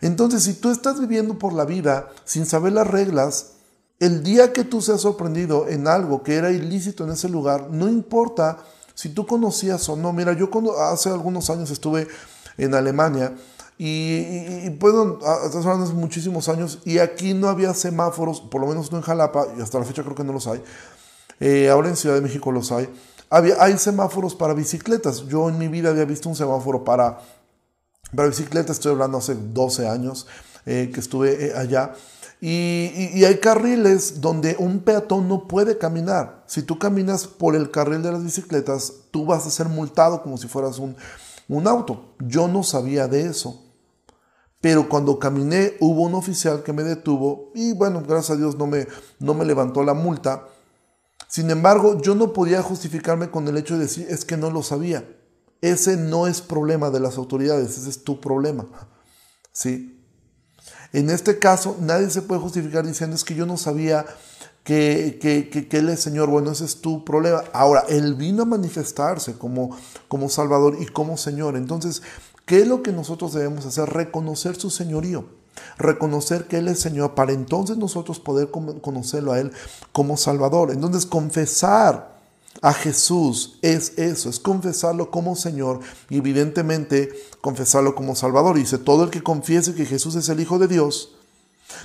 Entonces, 0.00 0.42
si 0.42 0.54
tú 0.54 0.70
estás 0.70 1.00
viviendo 1.00 1.38
por 1.38 1.52
la 1.52 1.64
vida 1.64 2.08
sin 2.24 2.46
saber 2.46 2.72
las 2.72 2.86
reglas, 2.86 3.52
el 3.98 4.22
día 4.22 4.52
que 4.52 4.64
tú 4.64 4.80
seas 4.80 5.02
sorprendido 5.02 5.68
en 5.68 5.86
algo 5.86 6.22
que 6.22 6.36
era 6.36 6.50
ilícito 6.50 7.04
en 7.04 7.10
ese 7.10 7.28
lugar, 7.28 7.68
no 7.70 7.88
importa 7.88 8.58
si 8.94 9.10
tú 9.10 9.26
conocías 9.26 9.88
o 9.88 9.96
no. 9.96 10.12
Mira, 10.12 10.32
yo 10.32 10.50
cuando, 10.50 10.80
hace 10.80 11.10
algunos 11.10 11.50
años 11.50 11.70
estuve 11.70 12.08
en 12.56 12.74
Alemania 12.74 13.34
y, 13.76 14.66
y, 14.66 14.76
bueno, 14.78 15.18
hace 15.22 15.94
muchísimos 15.94 16.48
años 16.48 16.80
y 16.84 16.98
aquí 16.98 17.34
no 17.34 17.48
había 17.48 17.74
semáforos, 17.74 18.40
por 18.40 18.60
lo 18.60 18.66
menos 18.66 18.90
no 18.90 18.98
en 18.98 19.04
Jalapa, 19.04 19.46
y 19.56 19.60
hasta 19.60 19.78
la 19.78 19.84
fecha 19.84 20.02
creo 20.02 20.14
que 20.14 20.24
no 20.24 20.32
los 20.32 20.46
hay. 20.46 20.62
Eh, 21.38 21.70
ahora 21.70 21.88
en 21.88 21.96
Ciudad 21.96 22.14
de 22.14 22.20
México 22.20 22.52
los 22.52 22.70
hay 22.72 22.88
hay 23.30 23.78
semáforos 23.78 24.34
para 24.34 24.54
bicicletas. 24.54 25.26
Yo 25.28 25.48
en 25.48 25.58
mi 25.58 25.68
vida 25.68 25.90
había 25.90 26.04
visto 26.04 26.28
un 26.28 26.36
semáforo 26.36 26.84
para, 26.84 27.20
para 28.14 28.28
bicicletas, 28.28 28.76
estoy 28.76 28.92
hablando 28.92 29.18
hace 29.18 29.34
12 29.34 29.88
años 29.88 30.26
eh, 30.66 30.90
que 30.92 31.00
estuve 31.00 31.46
eh, 31.46 31.52
allá. 31.56 31.94
Y, 32.40 33.22
hay 33.24 33.38
carriles 33.38 34.22
donde 34.22 34.56
un 34.58 34.80
peatón 34.80 35.28
no 35.28 35.46
puede 35.46 35.76
caminar. 35.76 36.42
Si 36.46 36.62
tú 36.62 36.78
caminas 36.78 37.26
por 37.26 37.54
el 37.54 37.70
carril 37.70 38.02
de 38.02 38.12
las 38.12 38.24
bicicletas, 38.24 38.94
tú 39.10 39.26
vas 39.26 39.46
a 39.46 39.50
ser 39.50 39.68
multado 39.68 40.22
como 40.22 40.38
si 40.38 40.48
fueras 40.48 40.78
un, 40.78 40.96
un 41.48 41.68
auto. 41.68 42.14
Yo 42.18 42.48
no 42.48 42.62
sabía 42.62 43.08
de 43.08 43.26
eso. 43.26 43.62
Pero 44.60 44.88
cuando 44.88 45.18
caminé 45.18 45.74
hubo 45.80 46.02
un 46.02 46.14
oficial 46.14 46.62
que 46.62 46.72
me 46.72 46.82
detuvo 46.82 47.50
y 47.54 47.72
bueno, 47.72 48.02
gracias 48.06 48.30
a 48.30 48.36
Dios 48.36 48.56
no 48.58 48.66
me, 48.66 48.86
no 49.18 49.34
me 49.34 49.44
levantó 49.44 49.82
la 49.82 49.94
multa. 49.94 50.44
Sin 51.30 51.48
embargo, 51.48 52.02
yo 52.02 52.16
no 52.16 52.32
podía 52.32 52.60
justificarme 52.60 53.30
con 53.30 53.46
el 53.46 53.56
hecho 53.56 53.74
de 53.74 53.84
decir 53.84 54.04
es 54.10 54.24
que 54.24 54.36
no 54.36 54.50
lo 54.50 54.64
sabía. 54.64 55.08
Ese 55.60 55.96
no 55.96 56.26
es 56.26 56.40
problema 56.40 56.90
de 56.90 56.98
las 56.98 57.18
autoridades, 57.18 57.78
ese 57.78 57.88
es 57.88 58.02
tu 58.02 58.20
problema. 58.20 58.66
¿Sí? 59.52 59.96
En 60.92 61.08
este 61.08 61.38
caso, 61.38 61.76
nadie 61.80 62.10
se 62.10 62.22
puede 62.22 62.40
justificar 62.40 62.84
diciendo 62.84 63.14
es 63.14 63.22
que 63.22 63.36
yo 63.36 63.46
no 63.46 63.56
sabía 63.56 64.06
que, 64.64 65.20
que, 65.20 65.78
Él 65.78 65.90
es 65.90 66.00
Señor. 66.00 66.28
Bueno, 66.28 66.50
ese 66.50 66.64
es 66.64 66.80
tu 66.80 67.04
problema. 67.04 67.44
Ahora, 67.52 67.84
Él 67.88 68.16
vino 68.16 68.42
a 68.42 68.46
manifestarse 68.46 69.34
como, 69.34 69.76
como 70.08 70.28
Salvador 70.28 70.78
y 70.80 70.86
como 70.86 71.16
Señor. 71.16 71.56
Entonces, 71.56 72.02
¿qué 72.44 72.62
es 72.62 72.66
lo 72.66 72.82
que 72.82 72.90
nosotros 72.90 73.34
debemos 73.34 73.64
hacer? 73.66 73.88
Reconocer 73.88 74.56
su 74.56 74.68
señorío. 74.68 75.39
Reconocer 75.78 76.46
que 76.46 76.58
Él 76.58 76.68
es 76.68 76.80
Señor 76.80 77.14
para 77.14 77.32
entonces 77.32 77.76
nosotros 77.76 78.20
poder 78.20 78.50
conocerlo 78.50 79.32
a 79.32 79.40
Él 79.40 79.52
como 79.92 80.16
Salvador. 80.16 80.70
Entonces, 80.70 81.06
confesar 81.06 82.20
a 82.62 82.74
Jesús 82.74 83.58
es 83.62 83.94
eso, 83.96 84.28
es 84.28 84.38
confesarlo 84.38 85.10
como 85.10 85.36
Señor 85.36 85.80
y 86.08 86.18
evidentemente 86.18 87.10
confesarlo 87.40 87.94
como 87.94 88.14
Salvador. 88.14 88.56
Dice, 88.56 88.78
todo 88.78 89.04
el 89.04 89.10
que 89.10 89.22
confiese 89.22 89.74
que 89.74 89.86
Jesús 89.86 90.14
es 90.16 90.28
el 90.28 90.40
Hijo 90.40 90.58
de 90.58 90.68
Dios, 90.68 91.14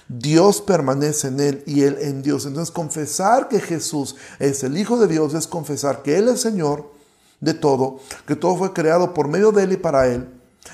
Dios 0.07 0.61
permanece 0.61 1.27
en 1.27 1.39
él 1.39 1.63
y 1.65 1.83
él 1.83 1.97
en 2.01 2.21
Dios. 2.21 2.45
Entonces 2.45 2.73
confesar 2.73 3.47
que 3.47 3.59
Jesús 3.59 4.15
es 4.39 4.63
el 4.63 4.77
Hijo 4.77 4.97
de 4.99 5.07
Dios 5.07 5.33
es 5.33 5.47
confesar 5.47 6.01
que 6.01 6.17
Él 6.17 6.27
es 6.27 6.41
Señor 6.41 6.91
de 7.39 7.53
todo, 7.53 7.99
que 8.27 8.35
todo 8.35 8.57
fue 8.57 8.73
creado 8.73 9.13
por 9.13 9.27
medio 9.27 9.51
de 9.51 9.63
Él 9.63 9.73
y 9.73 9.77
para 9.77 10.07
Él. 10.07 10.27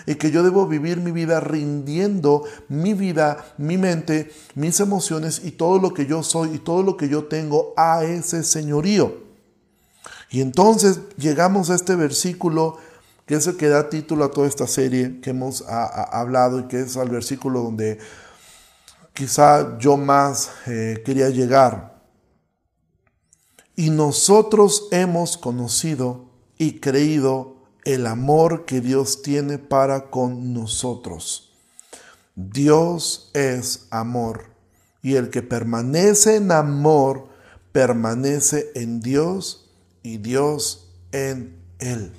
Y 0.06 0.16
que 0.16 0.32
yo 0.32 0.44
debo 0.44 0.68
vivir 0.68 0.98
mi 0.98 1.12
vida 1.12 1.40
rindiendo 1.40 2.44
mi 2.70 2.94
vida, 2.94 3.54
mi 3.58 3.78
mente, 3.78 4.32
mis 4.56 4.80
emociones 4.80 5.42
y 5.44 5.52
todo 5.52 5.80
lo 5.80 5.94
que 5.94 6.06
yo 6.06 6.24
soy 6.24 6.56
y 6.56 6.60
todo 6.60 6.84
lo 6.84 6.98
que 6.98 7.10
yo 7.10 7.26
tengo 7.26 7.74
a 7.78 8.04
ese 8.04 8.44
señorío. 8.44 9.18
Y 10.30 10.42
entonces 10.42 11.02
llegamos 11.18 11.70
a 11.70 11.76
este 11.76 11.96
versículo 11.96 12.78
que 13.26 13.36
es 13.36 13.48
el 13.48 13.56
que 13.56 13.70
da 13.70 13.90
título 13.90 14.26
a 14.26 14.32
toda 14.32 14.48
esta 14.48 14.68
serie 14.68 15.22
que 15.22 15.30
hemos 15.30 15.64
hablado 15.68 16.60
y 16.60 16.64
que 16.68 16.82
es 16.82 16.98
al 16.98 17.10
versículo 17.10 17.62
donde 17.62 17.98
quizá 19.14 19.78
yo 19.78 19.96
más 19.96 20.52
eh, 20.68 21.02
quería 21.06 21.30
llegar. 21.30 22.02
Y 23.76 23.90
nosotros 23.90 24.90
hemos 24.92 25.38
conocido 25.38 26.26
y 26.58 26.80
creído 26.80 27.61
el 27.84 28.08
amor 28.08 28.66
que 28.66 28.82
Dios 28.82 29.22
tiene 29.22 29.58
para 29.58 30.10
con 30.10 30.54
nosotros. 30.54 31.52
Dios 32.36 33.32
es 33.34 33.88
amor 33.90 34.52
y 35.02 35.16
el 35.16 35.30
que 35.30 35.42
permanece 35.42 36.38
en 36.38 36.52
amor 36.52 37.28
permanece 37.72 38.72
en 38.76 39.00
Dios 39.00 39.70
y 40.04 40.18
Dios 40.18 40.90
en 41.12 41.58
él. 41.80 42.14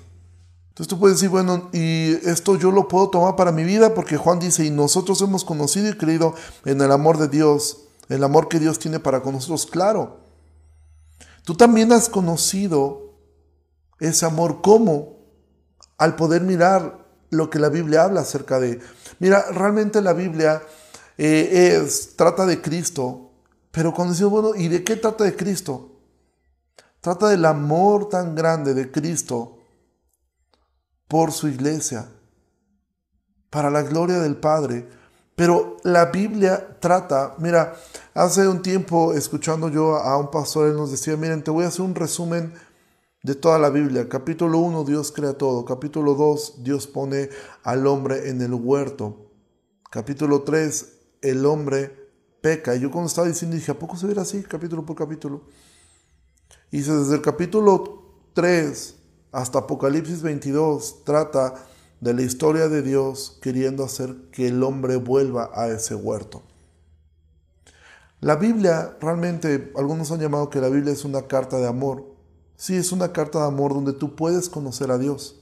Entonces 0.68 0.88
tú 0.88 0.98
puedes 0.98 1.18
decir, 1.18 1.28
bueno, 1.28 1.68
y 1.72 2.12
esto 2.26 2.56
yo 2.56 2.70
lo 2.70 2.88
puedo 2.88 3.10
tomar 3.10 3.36
para 3.36 3.52
mi 3.52 3.62
vida 3.62 3.94
porque 3.94 4.16
Juan 4.16 4.38
dice, 4.38 4.64
y 4.64 4.70
nosotros 4.70 5.20
hemos 5.20 5.44
conocido 5.44 5.90
y 5.90 5.96
creído 5.96 6.34
en 6.64 6.80
el 6.80 6.90
amor 6.90 7.18
de 7.18 7.28
Dios, 7.28 7.84
el 8.08 8.24
amor 8.24 8.48
que 8.48 8.58
Dios 8.58 8.78
tiene 8.78 8.98
para 8.98 9.22
con 9.22 9.34
nosotros. 9.34 9.66
Claro, 9.66 10.20
tú 11.44 11.54
también 11.54 11.92
has 11.92 12.08
conocido 12.08 13.12
ese 14.00 14.24
amor 14.24 14.62
como 14.62 15.21
al 16.02 16.16
poder 16.16 16.42
mirar 16.42 16.98
lo 17.30 17.48
que 17.48 17.60
la 17.60 17.68
Biblia 17.68 18.02
habla 18.02 18.22
acerca 18.22 18.58
de... 18.58 18.80
Mira, 19.20 19.46
realmente 19.52 20.02
la 20.02 20.12
Biblia 20.12 20.60
eh, 21.16 21.78
es, 21.80 22.16
trata 22.16 22.44
de 22.44 22.60
Cristo, 22.60 23.30
pero 23.70 23.94
cuando 23.94 24.12
decimos, 24.12 24.32
bueno, 24.32 24.54
¿y 24.56 24.66
de 24.66 24.82
qué 24.82 24.96
trata 24.96 25.22
de 25.22 25.36
Cristo? 25.36 25.92
Trata 27.00 27.28
del 27.28 27.44
amor 27.44 28.08
tan 28.08 28.34
grande 28.34 28.74
de 28.74 28.90
Cristo 28.90 29.58
por 31.06 31.30
su 31.30 31.46
iglesia, 31.46 32.08
para 33.48 33.70
la 33.70 33.82
gloria 33.82 34.18
del 34.18 34.36
Padre. 34.36 34.88
Pero 35.36 35.76
la 35.84 36.06
Biblia 36.06 36.78
trata, 36.80 37.36
mira, 37.38 37.76
hace 38.12 38.48
un 38.48 38.60
tiempo 38.60 39.12
escuchando 39.12 39.68
yo 39.68 39.94
a 39.94 40.16
un 40.16 40.32
pastor, 40.32 40.68
él 40.68 40.76
nos 40.76 40.90
decía, 40.90 41.16
miren, 41.16 41.44
te 41.44 41.52
voy 41.52 41.64
a 41.64 41.68
hacer 41.68 41.82
un 41.82 41.94
resumen 41.94 42.52
de 43.22 43.34
toda 43.34 43.58
la 43.58 43.70
Biblia. 43.70 44.08
Capítulo 44.08 44.58
1, 44.58 44.84
Dios 44.84 45.12
crea 45.12 45.34
todo. 45.34 45.64
Capítulo 45.64 46.14
2, 46.14 46.64
Dios 46.64 46.86
pone 46.86 47.30
al 47.62 47.86
hombre 47.86 48.28
en 48.28 48.40
el 48.40 48.54
huerto. 48.54 49.30
Capítulo 49.90 50.42
3, 50.42 50.92
el 51.22 51.46
hombre 51.46 51.94
peca. 52.40 52.74
Yo 52.74 52.90
cuando 52.90 53.08
estaba 53.08 53.28
diciendo, 53.28 53.56
dije, 53.56 53.70
¿a 53.70 53.78
poco 53.78 53.96
se 53.96 54.06
ve 54.06 54.20
así, 54.20 54.42
capítulo 54.42 54.84
por 54.84 54.96
capítulo? 54.96 55.42
Y 56.70 56.78
desde 56.78 57.14
el 57.14 57.22
capítulo 57.22 58.02
3 58.34 58.96
hasta 59.30 59.60
Apocalipsis 59.60 60.22
22 60.22 61.04
trata 61.04 61.54
de 62.00 62.14
la 62.14 62.22
historia 62.22 62.68
de 62.68 62.82
Dios 62.82 63.38
queriendo 63.40 63.84
hacer 63.84 64.14
que 64.32 64.48
el 64.48 64.62
hombre 64.62 64.96
vuelva 64.96 65.50
a 65.54 65.68
ese 65.68 65.94
huerto. 65.94 66.42
La 68.20 68.36
Biblia, 68.36 68.96
realmente, 69.00 69.72
algunos 69.76 70.10
han 70.12 70.20
llamado 70.20 70.50
que 70.50 70.60
la 70.60 70.68
Biblia 70.68 70.92
es 70.92 71.04
una 71.04 71.22
carta 71.22 71.58
de 71.58 71.66
amor. 71.66 72.11
Sí, 72.62 72.76
es 72.76 72.92
una 72.92 73.12
carta 73.12 73.40
de 73.40 73.46
amor 73.46 73.74
donde 73.74 73.92
tú 73.92 74.14
puedes 74.14 74.48
conocer 74.48 74.92
a 74.92 74.98
Dios. 74.98 75.34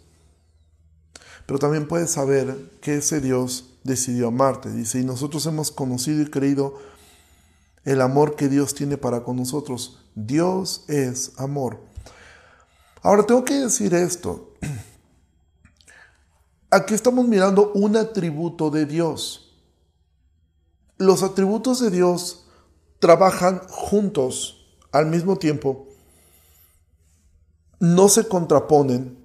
Pero 1.45 1.59
también 1.59 1.87
puedes 1.87 2.13
saber 2.13 2.71
que 2.81 2.95
ese 2.95 3.21
Dios 3.21 3.75
decidió 3.85 4.29
amarte. 4.29 4.71
Dice, 4.71 5.01
y 5.01 5.05
nosotros 5.05 5.45
hemos 5.45 5.71
conocido 5.71 6.23
y 6.23 6.31
creído 6.31 6.79
el 7.85 8.01
amor 8.01 8.37
que 8.37 8.49
Dios 8.49 8.75
tiene 8.75 8.97
para 8.97 9.23
con 9.23 9.37
nosotros. 9.37 9.99
Dios 10.15 10.87
es 10.89 11.39
amor. 11.39 11.81
Ahora 13.03 13.25
tengo 13.25 13.45
que 13.45 13.53
decir 13.53 13.93
esto. 13.93 14.55
Aquí 16.71 16.95
estamos 16.95 17.29
mirando 17.29 17.71
un 17.75 17.99
atributo 17.99 18.71
de 18.71 18.87
Dios. 18.87 19.61
Los 20.97 21.23
atributos 21.23 21.81
de 21.81 21.91
Dios 21.91 22.47
trabajan 22.99 23.61
juntos 23.69 24.75
al 24.91 25.05
mismo 25.05 25.37
tiempo. 25.37 25.90
No 27.81 28.09
se 28.09 28.29
contraponen. 28.29 29.19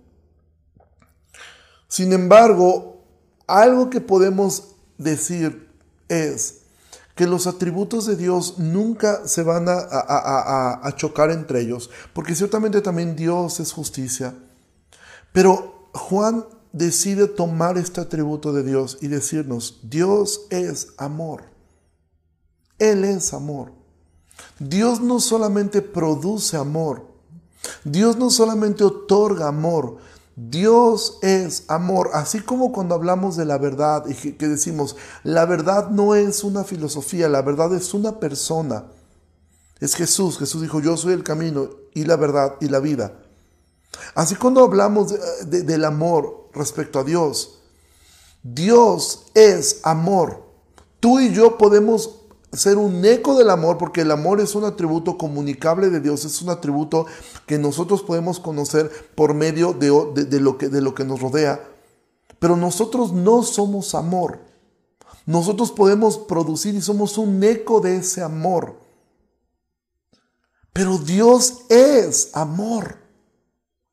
Sin 1.88 2.12
embargo, 2.12 3.04
algo 3.48 3.90
que 3.90 4.02
podemos 4.02 4.76
decir 4.98 5.70
es 6.10 6.62
que 7.16 7.28
los 7.28 7.48
atributos 7.48 8.06
de 8.06 8.18
Dios 8.18 8.60
nunca 8.60 9.26
se 9.28 9.42
van 9.42 9.68
a, 9.70 10.94
chocar 10.98 11.32
entre 11.32 11.62
ellos, 11.62 11.90
porque 12.14 12.36
ciertamente 12.36 12.82
también 12.82 13.16
Dios 13.16 13.60
es 13.60 13.72
justicia. 13.72 14.36
Pero 15.32 15.90
Juan 15.94 16.46
decide 16.74 17.28
tomar 17.28 17.78
este 17.78 18.02
atributo 18.02 18.52
de 18.52 18.64
Dios 18.64 18.98
y 19.02 19.08
decirnos, 19.08 19.80
Dios 19.84 20.48
es 20.50 20.90
amor. 20.98 21.44
Él 22.80 23.06
es 23.06 23.34
amor. 23.34 23.72
Dios 24.60 25.00
no 25.00 25.22
solamente 25.22 25.82
produce 25.82 26.58
amor, 26.58 27.15
Dios 27.84 28.18
no 28.18 28.30
solamente 28.30 28.84
otorga 28.84 29.48
amor, 29.48 29.98
Dios 30.36 31.18
es 31.22 31.64
amor, 31.70 32.10
así 32.14 32.42
como 32.42 32.74
cuando 32.74 32.94
hablamos 32.94 33.38
de 33.38 33.46
la 33.46 33.58
verdad 33.58 34.06
y 34.08 34.34
que 34.34 34.48
decimos, 34.48 34.98
la 35.24 35.46
verdad 35.46 35.90
no 35.90 36.14
es 36.14 36.44
una 36.44 36.66
filosofía, 36.66 37.30
la 37.30 37.42
verdad 37.42 37.74
es 37.74 37.94
una 37.94 38.20
persona. 38.20 38.86
Es 39.80 39.96
Jesús, 39.96 40.38
Jesús 40.38 40.62
dijo, 40.62 40.82
yo 40.82 40.98
soy 40.98 41.14
el 41.14 41.24
camino 41.24 41.70
y 41.94 42.04
la 42.04 42.18
verdad 42.18 42.56
y 42.60 42.68
la 42.68 42.80
vida. 42.80 43.14
Así 44.14 44.36
cuando 44.36 44.64
hablamos 44.64 45.16
del 45.46 45.86
amor 45.86 46.50
respecto 46.54 47.00
a 47.00 47.04
Dios, 47.04 47.60
Dios 48.44 49.28
es 49.34 49.80
amor. 49.84 50.44
Tú 51.00 51.20
y 51.20 51.34
yo 51.34 51.58
podemos 51.58 52.25
ser 52.56 52.78
un 52.78 53.04
eco 53.06 53.38
del 53.38 53.50
amor, 53.50 53.78
porque 53.78 54.02
el 54.02 54.12
amor 54.12 54.40
es 54.42 54.56
un 54.56 54.64
atributo 54.64 55.18
comunicable 55.18 55.90
de 55.90 56.00
Dios, 56.00 56.26
es 56.26 56.42
un 56.42 56.50
atributo 56.50 57.06
que 57.46 57.58
nosotros 57.58 58.04
podemos 58.04 58.40
conocer 58.40 58.92
por 59.16 59.34
medio 59.34 59.74
de, 59.74 60.40
lo, 60.40 60.58
que, 60.58 60.70
de 60.70 60.82
lo 60.82 60.96
que 60.96 61.04
nos 61.04 61.22
rodea. 61.22 61.68
Pero 62.40 62.58
nosotros 62.58 63.12
no 63.14 63.44
somos 63.44 63.96
amor. 63.96 64.40
Nosotros 65.26 65.72
podemos 65.72 66.18
producir 66.18 66.76
y 66.76 66.82
somos 66.82 67.18
un 67.18 67.44
eco 67.44 67.82
de 67.82 67.98
ese 67.98 68.22
amor. 68.22 68.76
Pero 70.74 70.98
Dios 70.98 71.64
es 71.70 72.30
amor. 72.34 72.98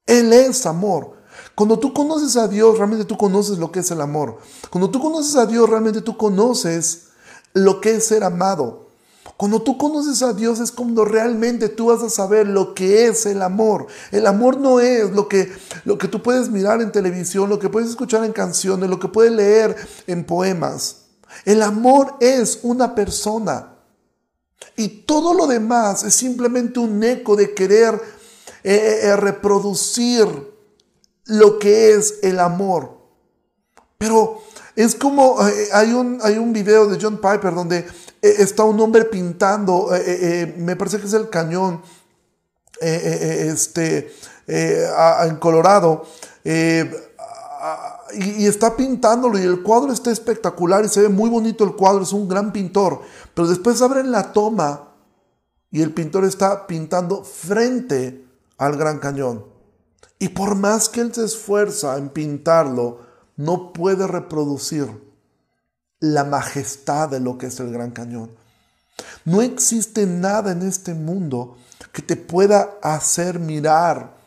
Él 0.07 0.33
es 0.33 0.67
amor. 0.67 1.23
Cuando 1.55 1.79
tú 1.79 1.93
conoces 1.93 2.37
a 2.37 2.49
Dios, 2.49 2.77
realmente 2.77 3.05
tú 3.05 3.17
conoces 3.17 3.59
lo 3.59 3.71
que 3.71 3.81
es 3.81 3.91
el 3.91 4.01
amor. 4.01 4.39
Cuando 4.71 4.91
tú 4.91 5.01
conoces 5.01 5.37
a 5.37 5.47
Dios, 5.47 5.69
realmente 5.69 6.01
tú 6.01 6.17
conoces 6.17 7.12
lo 7.55 7.81
que 7.81 7.97
es 7.97 8.07
ser 8.07 8.25
amado. 8.25 8.83
Cuando 9.37 9.63
tú 9.63 9.77
conoces 9.77 10.23
a 10.23 10.33
Dios 10.33 10.61
es 10.61 10.71
cuando 10.71 11.05
realmente 11.05 11.69
tú 11.69 11.87
vas 11.87 12.03
a 12.03 12.11
saber 12.11 12.47
lo 12.47 12.75
que 12.75 13.09
es 13.09 13.27
el 13.27 13.43
amor. 13.43 13.87
El 14.11 14.27
amor 14.27 14.59
no 14.59 14.79
es 14.79 15.11
lo 15.11 15.29
que, 15.29 15.53
lo 15.85 15.99
que 15.99 16.09
tú 16.09 16.23
puedes 16.23 16.49
mirar 16.49 16.81
en 16.81 16.93
televisión, 16.93 17.49
lo 17.49 17.59
que 17.59 17.69
puedes 17.69 17.91
escuchar 17.91 18.25
en 18.25 18.33
canciones, 18.33 18.89
lo 18.89 19.01
que 19.01 19.09
puedes 19.09 19.33
leer 19.33 19.75
en 20.07 20.25
poemas. 20.25 21.07
El 21.45 21.63
amor 21.63 22.15
es 22.21 22.61
una 22.63 22.95
persona. 22.95 23.75
Y 24.77 24.89
todo 24.89 25.35
lo 25.35 25.47
demás 25.47 26.05
es 26.05 26.15
simplemente 26.15 26.79
un 26.79 27.03
eco 27.03 27.35
de 27.35 27.53
querer 27.53 27.95
eh, 28.63 28.75
eh, 28.75 29.01
eh, 29.09 29.17
reproducir 29.17 30.27
lo 31.25 31.59
que 31.59 31.95
es 31.95 32.21
el 32.23 32.39
amor. 32.39 32.97
Pero 33.99 34.43
es 34.77 34.95
como, 34.95 35.37
hay, 35.73 35.93
un, 35.93 36.19
hay 36.23 36.39
un 36.39 36.53
video 36.53 36.87
de 36.87 36.99
John 37.01 37.17
Piper 37.17 37.55
donde 37.55 37.87
está 38.21 38.65
un 38.65 38.81
hombre 38.81 39.05
pintando, 39.05 39.91
me 40.57 40.77
parece 40.77 40.99
que 40.99 41.07
es 41.07 41.13
el 41.13 41.29
cañón, 41.29 41.83
este, 42.81 44.13
en 44.47 45.37
Colorado, 45.37 46.05
y, 48.15 48.47
está 48.47 48.77
pintándolo 48.77 49.39
y 49.39 49.43
el 49.43 49.63
cuadro 49.63 49.93
está 49.93 50.11
espectacular 50.11 50.85
y 50.85 50.89
se 50.89 51.03
ve 51.03 51.09
muy 51.09 51.31
bonito 51.31 51.65
el 51.65 51.75
cuadro, 51.75 52.03
es 52.03 52.13
un 52.13 52.29
gran 52.29 52.53
pintor, 52.53 53.01
pero 53.35 53.49
después 53.49 53.81
abren 53.83 54.11
la 54.11 54.33
toma 54.33 54.89
y 55.71 55.83
el 55.83 55.93
pintor 55.93 56.25
está 56.25 56.67
pintando 56.67 57.25
frente 57.25 58.27
al 58.59 58.77
Gran 58.77 58.99
Cañón. 58.99 59.47
Y 60.19 60.29
por 60.29 60.55
más 60.55 60.89
que 60.89 61.01
él 61.01 61.15
se 61.15 61.25
esfuerza 61.25 61.97
en 61.97 62.11
pintarlo, 62.11 63.01
no 63.37 63.73
puede 63.73 64.07
reproducir 64.07 64.89
la 66.01 66.25
majestad 66.25 67.09
de 67.09 67.21
lo 67.21 67.39
que 67.39 67.47
es 67.47 67.61
el 67.61 67.73
Gran 67.73 67.93
Cañón. 67.93 68.31
No 69.25 69.41
existe 69.41 70.07
nada 70.07 70.53
en 70.53 70.63
este 70.63 70.95
mundo 70.95 71.57
que 71.93 72.03
te 72.03 72.17
pueda 72.17 72.79
hacer 72.83 73.39
mirar 73.39 74.21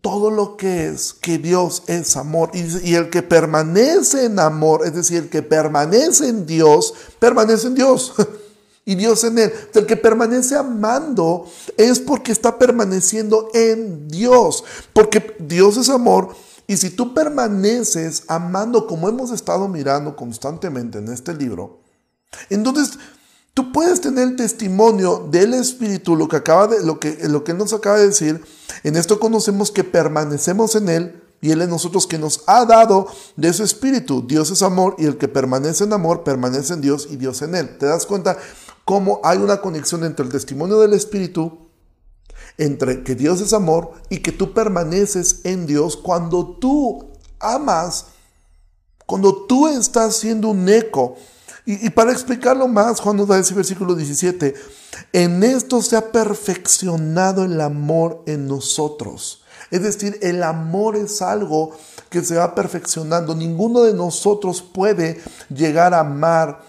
todo 0.00 0.30
lo 0.30 0.56
que 0.56 0.88
es 0.88 1.12
que 1.12 1.38
Dios 1.38 1.82
es 1.86 2.16
amor 2.16 2.50
y, 2.54 2.94
el 2.94 3.10
que 3.10 3.22
permanece 3.22 4.24
en 4.24 4.38
amor, 4.38 4.82
es 4.84 4.94
decir, 4.94 5.24
el 5.24 5.28
que 5.28 5.42
permanece 5.42 6.28
en 6.28 6.46
Dios, 6.46 6.94
permanece 7.18 7.68
en 7.68 7.74
Dios 7.74 8.14
y 8.84 8.94
Dios 8.94 9.22
en 9.24 9.38
él. 9.38 9.52
El 9.74 9.86
que 9.86 9.96
permanece 9.96 10.56
amando 10.56 11.46
es 11.76 12.00
porque 12.00 12.32
está 12.32 12.58
permaneciendo 12.58 13.50
en 13.52 14.08
Dios, 14.08 14.64
porque 14.92 15.36
Dios 15.38 15.76
es 15.76 15.88
amor 15.88 16.34
y 16.66 16.76
si 16.76 16.90
tú 16.90 17.14
permaneces 17.14 18.24
amando 18.28 18.86
como 18.86 19.08
hemos 19.08 19.30
estado 19.30 19.68
mirando 19.68 20.16
constantemente 20.16 20.98
en 20.98 21.08
este 21.12 21.34
libro, 21.34 21.80
entonces 22.50 22.98
Tú 23.56 23.72
puedes 23.72 24.02
tener 24.02 24.28
el 24.28 24.36
testimonio 24.36 25.28
del 25.30 25.54
Espíritu, 25.54 26.14
lo 26.14 26.28
que, 26.28 26.36
acaba 26.36 26.66
de, 26.66 26.84
lo, 26.84 27.00
que, 27.00 27.26
lo 27.26 27.42
que 27.42 27.54
nos 27.54 27.72
acaba 27.72 27.96
de 27.96 28.08
decir. 28.08 28.44
En 28.84 28.96
esto 28.96 29.18
conocemos 29.18 29.70
que 29.70 29.82
permanecemos 29.82 30.76
en 30.76 30.90
Él 30.90 31.22
y 31.40 31.52
Él 31.52 31.62
en 31.62 31.70
nosotros 31.70 32.06
que 32.06 32.18
nos 32.18 32.42
ha 32.46 32.66
dado 32.66 33.06
de 33.34 33.50
su 33.54 33.62
Espíritu. 33.64 34.26
Dios 34.26 34.50
es 34.50 34.60
amor 34.60 34.94
y 34.98 35.06
el 35.06 35.16
que 35.16 35.26
permanece 35.26 35.84
en 35.84 35.94
amor 35.94 36.22
permanece 36.22 36.74
en 36.74 36.82
Dios 36.82 37.08
y 37.10 37.16
Dios 37.16 37.40
en 37.40 37.54
Él. 37.54 37.78
¿Te 37.78 37.86
das 37.86 38.04
cuenta 38.04 38.36
cómo 38.84 39.22
hay 39.24 39.38
una 39.38 39.62
conexión 39.62 40.04
entre 40.04 40.26
el 40.26 40.32
testimonio 40.32 40.78
del 40.78 40.92
Espíritu, 40.92 41.65
entre 42.58 43.02
que 43.02 43.14
Dios 43.14 43.40
es 43.40 43.52
amor 43.52 43.92
y 44.08 44.18
que 44.18 44.32
tú 44.32 44.52
permaneces 44.52 45.40
en 45.44 45.66
Dios 45.66 45.96
cuando 45.96 46.56
tú 46.58 47.12
amas, 47.38 48.06
cuando 49.06 49.46
tú 49.46 49.68
estás 49.68 50.16
siendo 50.16 50.48
un 50.48 50.68
eco 50.68 51.16
y, 51.68 51.90
para 51.90 52.12
explicarlo 52.12 52.68
más, 52.68 53.00
Juan 53.00 53.16
nos 53.16 53.26
da 53.26 53.40
ese 53.40 53.52
versículo 53.52 53.96
17, 53.96 54.54
en 55.12 55.42
esto 55.42 55.82
se 55.82 55.96
ha 55.96 56.12
perfeccionado 56.12 57.42
el 57.42 57.60
amor 57.60 58.22
en 58.26 58.46
nosotros. 58.46 59.42
Es 59.72 59.82
decir, 59.82 60.16
el 60.22 60.44
amor 60.44 60.94
es 60.94 61.20
algo 61.22 61.72
que 62.08 62.22
se 62.22 62.36
va 62.36 62.54
perfeccionando. 62.54 63.34
Ninguno 63.34 63.82
de 63.82 63.94
nosotros 63.94 64.62
puede 64.62 65.20
llegar 65.48 65.92
a 65.92 66.00
amar 66.00 66.62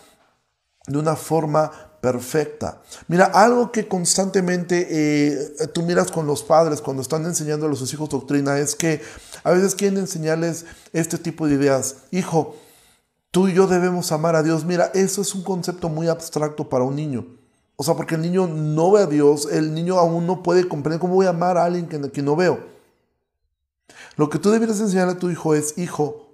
de 0.88 0.97
una 0.97 1.15
forma 1.15 1.87
perfecta. 2.08 2.82
Mira, 3.10 3.26
algo 3.26 3.70
que 3.72 3.88
constantemente 3.88 4.88
eh, 4.89 5.67
tú 5.74 5.82
miras 5.82 6.10
con 6.10 6.26
los 6.26 6.41
padres 6.41 6.80
cuando 6.80 7.02
están 7.02 7.26
enseñando 7.26 7.67
a 7.67 7.76
sus 7.76 7.91
hijos 7.93 8.08
doctrina 8.08 8.58
es 8.60 8.76
que 8.76 9.02
a 9.43 9.52
veces 9.52 9.76
quieren 9.76 10.00
enseñarles 10.00 10.65
este 10.93 11.17
tipo 11.17 11.48
de 11.48 11.56
ideas. 11.56 11.98
Hijo, 12.12 12.56
Tú 13.30 13.50
y 13.50 13.54
yo 13.54 13.67
debemos 13.67 14.12
amar 14.13 14.36
a 14.36 14.41
Dios. 14.41 14.63
Mira, 14.63 14.89
eso 14.93 15.22
es 15.22 15.36
un 15.36 15.43
concepto 15.43 15.89
muy 15.89 16.08
abstracto 16.08 16.70
para 16.70 16.86
un 16.86 16.96
niño. 16.96 17.28
O 17.76 17.84
sea, 17.84 17.93
porque 17.93 18.15
el 18.15 18.22
niño 18.22 18.48
no 18.48 18.93
ve 18.93 19.04
a 19.04 19.06
Dios, 19.06 19.50
el 19.52 19.74
niño 19.74 20.00
aún 20.00 20.26
no 20.26 20.41
puede 20.41 20.67
comprender 20.67 21.00
cómo 21.00 21.15
voy 21.15 21.28
a 21.28 21.30
amar 21.30 21.58
a 21.58 21.65
alguien 21.65 21.88
que, 21.88 22.10
que 22.10 22.24
no 22.24 22.36
veo. 22.36 22.58
Lo 24.15 24.30
que 24.30 24.39
tú 24.39 24.50
deberías 24.50 24.80
enseñar 24.80 25.10
a 25.10 25.20
tu 25.20 25.30
hijo 25.30 25.54
es, 25.54 25.78
hijo, 25.78 26.32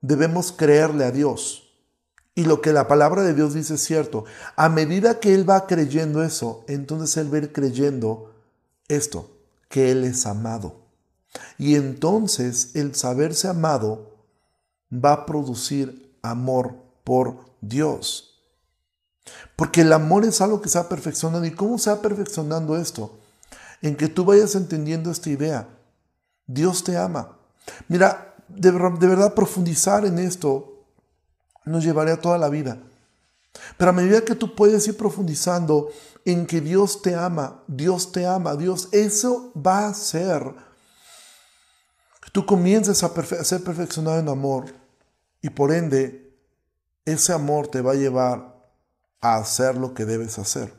debemos 0.00 0.52
creerle 0.52 1.04
a 1.04 1.10
Dios. 1.10 1.67
Y 2.38 2.44
lo 2.44 2.60
que 2.60 2.72
la 2.72 2.86
palabra 2.86 3.22
de 3.22 3.34
Dios 3.34 3.54
dice 3.54 3.74
es 3.74 3.82
cierto. 3.82 4.24
A 4.54 4.68
medida 4.68 5.18
que 5.18 5.34
él 5.34 5.50
va 5.50 5.66
creyendo 5.66 6.22
eso, 6.22 6.62
entonces 6.68 7.16
él 7.16 7.34
va 7.34 7.52
creyendo 7.52 8.32
esto, 8.86 9.28
que 9.68 9.90
él 9.90 10.04
es 10.04 10.24
amado. 10.24 10.76
Y 11.58 11.74
entonces 11.74 12.76
el 12.76 12.94
saberse 12.94 13.48
amado 13.48 14.14
va 14.92 15.14
a 15.14 15.26
producir 15.26 16.16
amor 16.22 16.76
por 17.02 17.38
Dios. 17.60 18.40
Porque 19.56 19.80
el 19.80 19.92
amor 19.92 20.24
es 20.24 20.40
algo 20.40 20.62
que 20.62 20.68
se 20.68 20.78
va 20.78 20.88
perfeccionando. 20.88 21.44
¿Y 21.44 21.50
cómo 21.50 21.76
se 21.76 21.90
va 21.90 22.00
perfeccionando 22.00 22.76
esto? 22.76 23.18
En 23.82 23.96
que 23.96 24.06
tú 24.06 24.24
vayas 24.24 24.54
entendiendo 24.54 25.10
esta 25.10 25.28
idea. 25.28 25.66
Dios 26.46 26.84
te 26.84 26.96
ama. 26.96 27.36
Mira, 27.88 28.36
de, 28.46 28.70
verdad 28.70 29.34
profundizar 29.34 30.06
en 30.06 30.20
esto 30.20 30.77
nos 31.68 31.84
llevaría 31.84 32.20
toda 32.20 32.38
la 32.38 32.48
vida. 32.48 32.78
Pero 33.76 33.90
a 33.90 33.94
medida 33.94 34.24
que 34.24 34.34
tú 34.34 34.54
puedes 34.54 34.86
ir 34.88 34.96
profundizando 34.96 35.90
en 36.24 36.46
que 36.46 36.60
Dios 36.60 37.02
te 37.02 37.14
ama, 37.14 37.62
Dios 37.66 38.12
te 38.12 38.26
ama, 38.26 38.56
Dios, 38.56 38.88
eso 38.92 39.52
va 39.54 39.80
a 39.80 39.88
hacer 39.88 40.42
que 42.22 42.30
tú 42.30 42.44
comiences 42.46 43.02
a, 43.02 43.06
a 43.06 43.44
ser 43.44 43.62
perfeccionado 43.62 44.18
en 44.18 44.28
amor 44.28 44.66
y 45.40 45.50
por 45.50 45.72
ende, 45.72 46.36
ese 47.04 47.32
amor 47.32 47.68
te 47.68 47.80
va 47.80 47.92
a 47.92 47.96
llevar 47.96 48.58
a 49.20 49.36
hacer 49.36 49.76
lo 49.76 49.94
que 49.94 50.04
debes 50.04 50.38
hacer. 50.38 50.72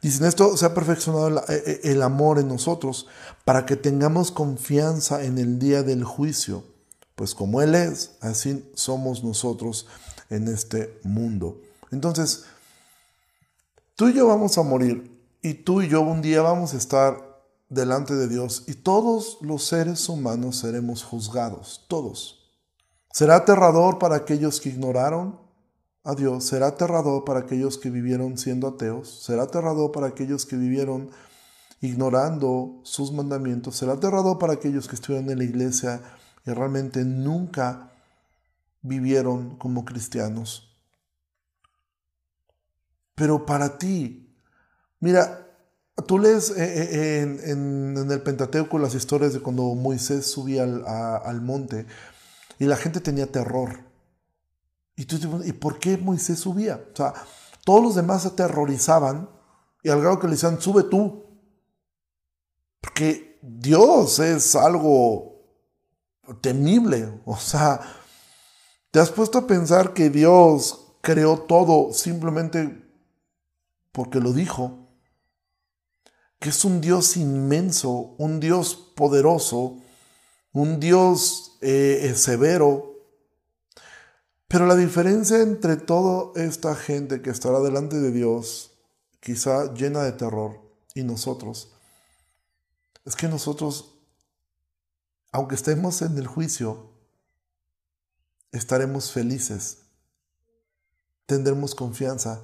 Dicen, 0.00 0.26
esto 0.26 0.56
se 0.56 0.64
ha 0.64 0.74
perfeccionado 0.74 1.44
e, 1.48 1.80
e, 1.82 1.90
el, 1.90 2.02
amor 2.02 2.38
en 2.38 2.48
nosotros 2.48 3.08
para 3.44 3.66
que 3.66 3.76
tengamos 3.76 4.30
confianza 4.30 5.24
en 5.24 5.38
el 5.38 5.58
día 5.58 5.82
del 5.82 6.04
juicio, 6.04 6.64
pues 7.18 7.34
como 7.34 7.60
Él 7.60 7.74
es, 7.74 8.12
así 8.20 8.70
somos 8.74 9.24
nosotros 9.24 9.88
en 10.30 10.46
este 10.46 11.00
mundo. 11.02 11.60
Entonces, 11.90 12.44
tú 13.96 14.08
y 14.08 14.14
yo 14.14 14.28
vamos 14.28 14.56
a 14.56 14.62
morir 14.62 15.20
y 15.42 15.54
tú 15.54 15.82
y 15.82 15.88
yo 15.88 16.00
un 16.00 16.22
día 16.22 16.42
vamos 16.42 16.74
a 16.74 16.76
estar 16.76 17.42
delante 17.68 18.14
de 18.14 18.28
Dios 18.28 18.62
y 18.68 18.74
todos 18.74 19.38
los 19.40 19.64
seres 19.64 20.08
humanos 20.08 20.58
seremos 20.58 21.02
juzgados, 21.02 21.84
todos. 21.88 22.52
Será 23.12 23.34
aterrador 23.34 23.98
para 23.98 24.14
aquellos 24.14 24.60
que 24.60 24.68
ignoraron 24.68 25.40
a 26.04 26.14
Dios, 26.14 26.44
será 26.44 26.68
aterrador 26.68 27.24
para 27.24 27.40
aquellos 27.40 27.78
que 27.78 27.90
vivieron 27.90 28.38
siendo 28.38 28.68
ateos, 28.68 29.24
será 29.24 29.42
aterrador 29.42 29.90
para 29.90 30.06
aquellos 30.06 30.46
que 30.46 30.54
vivieron 30.54 31.10
ignorando 31.80 32.78
sus 32.84 33.10
mandamientos, 33.10 33.74
será 33.74 33.94
aterrador 33.94 34.38
para 34.38 34.52
aquellos 34.52 34.86
que 34.86 34.94
estuvieron 34.94 35.28
en 35.30 35.38
la 35.38 35.44
iglesia 35.44 36.00
y 36.48 36.52
realmente 36.54 37.04
nunca 37.04 37.92
vivieron 38.80 39.56
como 39.56 39.84
cristianos. 39.84 40.74
Pero 43.14 43.44
para 43.44 43.78
ti, 43.78 44.34
mira, 45.00 45.46
tú 46.06 46.18
lees 46.18 46.50
eh, 46.50 46.54
eh, 46.56 47.20
en, 47.50 48.10
el 48.10 48.22
Pentateuco 48.22 48.78
las 48.78 48.94
historias 48.94 49.34
de 49.34 49.40
cuando 49.40 49.74
Moisés 49.74 50.26
subía 50.26 50.62
al, 50.62 50.84
al 50.86 51.42
monte 51.42 51.86
y 52.58 52.64
la 52.64 52.76
gente 52.76 53.00
tenía 53.00 53.30
terror. 53.30 53.80
Y 54.96 55.04
tú 55.04 55.42
¿y 55.44 55.52
por 55.52 55.78
qué 55.78 55.98
Moisés 55.98 56.38
subía? 56.38 56.82
O 56.92 56.96
sea, 56.96 57.12
todos 57.64 57.82
los 57.82 57.94
demás 57.94 58.22
se 58.22 58.28
aterrorizaban 58.28 59.28
y 59.82 59.90
al 59.90 60.00
grado 60.00 60.18
que 60.18 60.26
le 60.26 60.32
decían, 60.32 60.60
sube 60.60 60.84
tú. 60.84 61.26
Porque 62.80 63.38
Dios 63.42 64.18
es 64.18 64.56
algo 64.56 65.27
temible. 66.40 67.20
O 67.24 67.36
sea, 67.36 67.80
¿te 68.90 69.00
has 69.00 69.10
puesto 69.10 69.38
a 69.38 69.46
pensar 69.46 69.94
que 69.94 70.10
Dios 70.10 70.96
creó 71.00 71.38
todo 71.40 71.92
simplemente 71.92 72.84
porque 73.92 74.20
lo 74.20 74.32
dijo? 74.32 74.88
Que 76.38 76.50
es 76.50 76.64
un 76.64 76.80
Dios 76.80 77.16
inmenso, 77.16 78.14
un 78.18 78.40
Dios 78.40 78.74
poderoso, 78.94 79.78
un 80.52 80.78
Dios 80.80 81.58
eh, 81.60 82.12
severo. 82.16 82.94
Pero 84.46 84.66
la 84.66 84.76
diferencia 84.76 85.42
entre 85.42 85.76
toda 85.76 86.32
esta 86.42 86.74
gente 86.74 87.20
que 87.20 87.30
estará 87.30 87.60
delante 87.60 87.96
de 87.96 88.12
Dios, 88.12 88.72
quizá 89.20 89.74
llena 89.74 90.04
de 90.04 90.12
terror, 90.12 90.68
y 90.94 91.02
nosotros, 91.02 91.72
es 93.04 93.14
que 93.14 93.28
nosotros, 93.28 93.97
aunque 95.32 95.54
estemos 95.54 96.02
en 96.02 96.16
el 96.18 96.26
juicio, 96.26 96.90
estaremos 98.52 99.12
felices, 99.12 99.78
tendremos 101.26 101.74
confianza, 101.74 102.42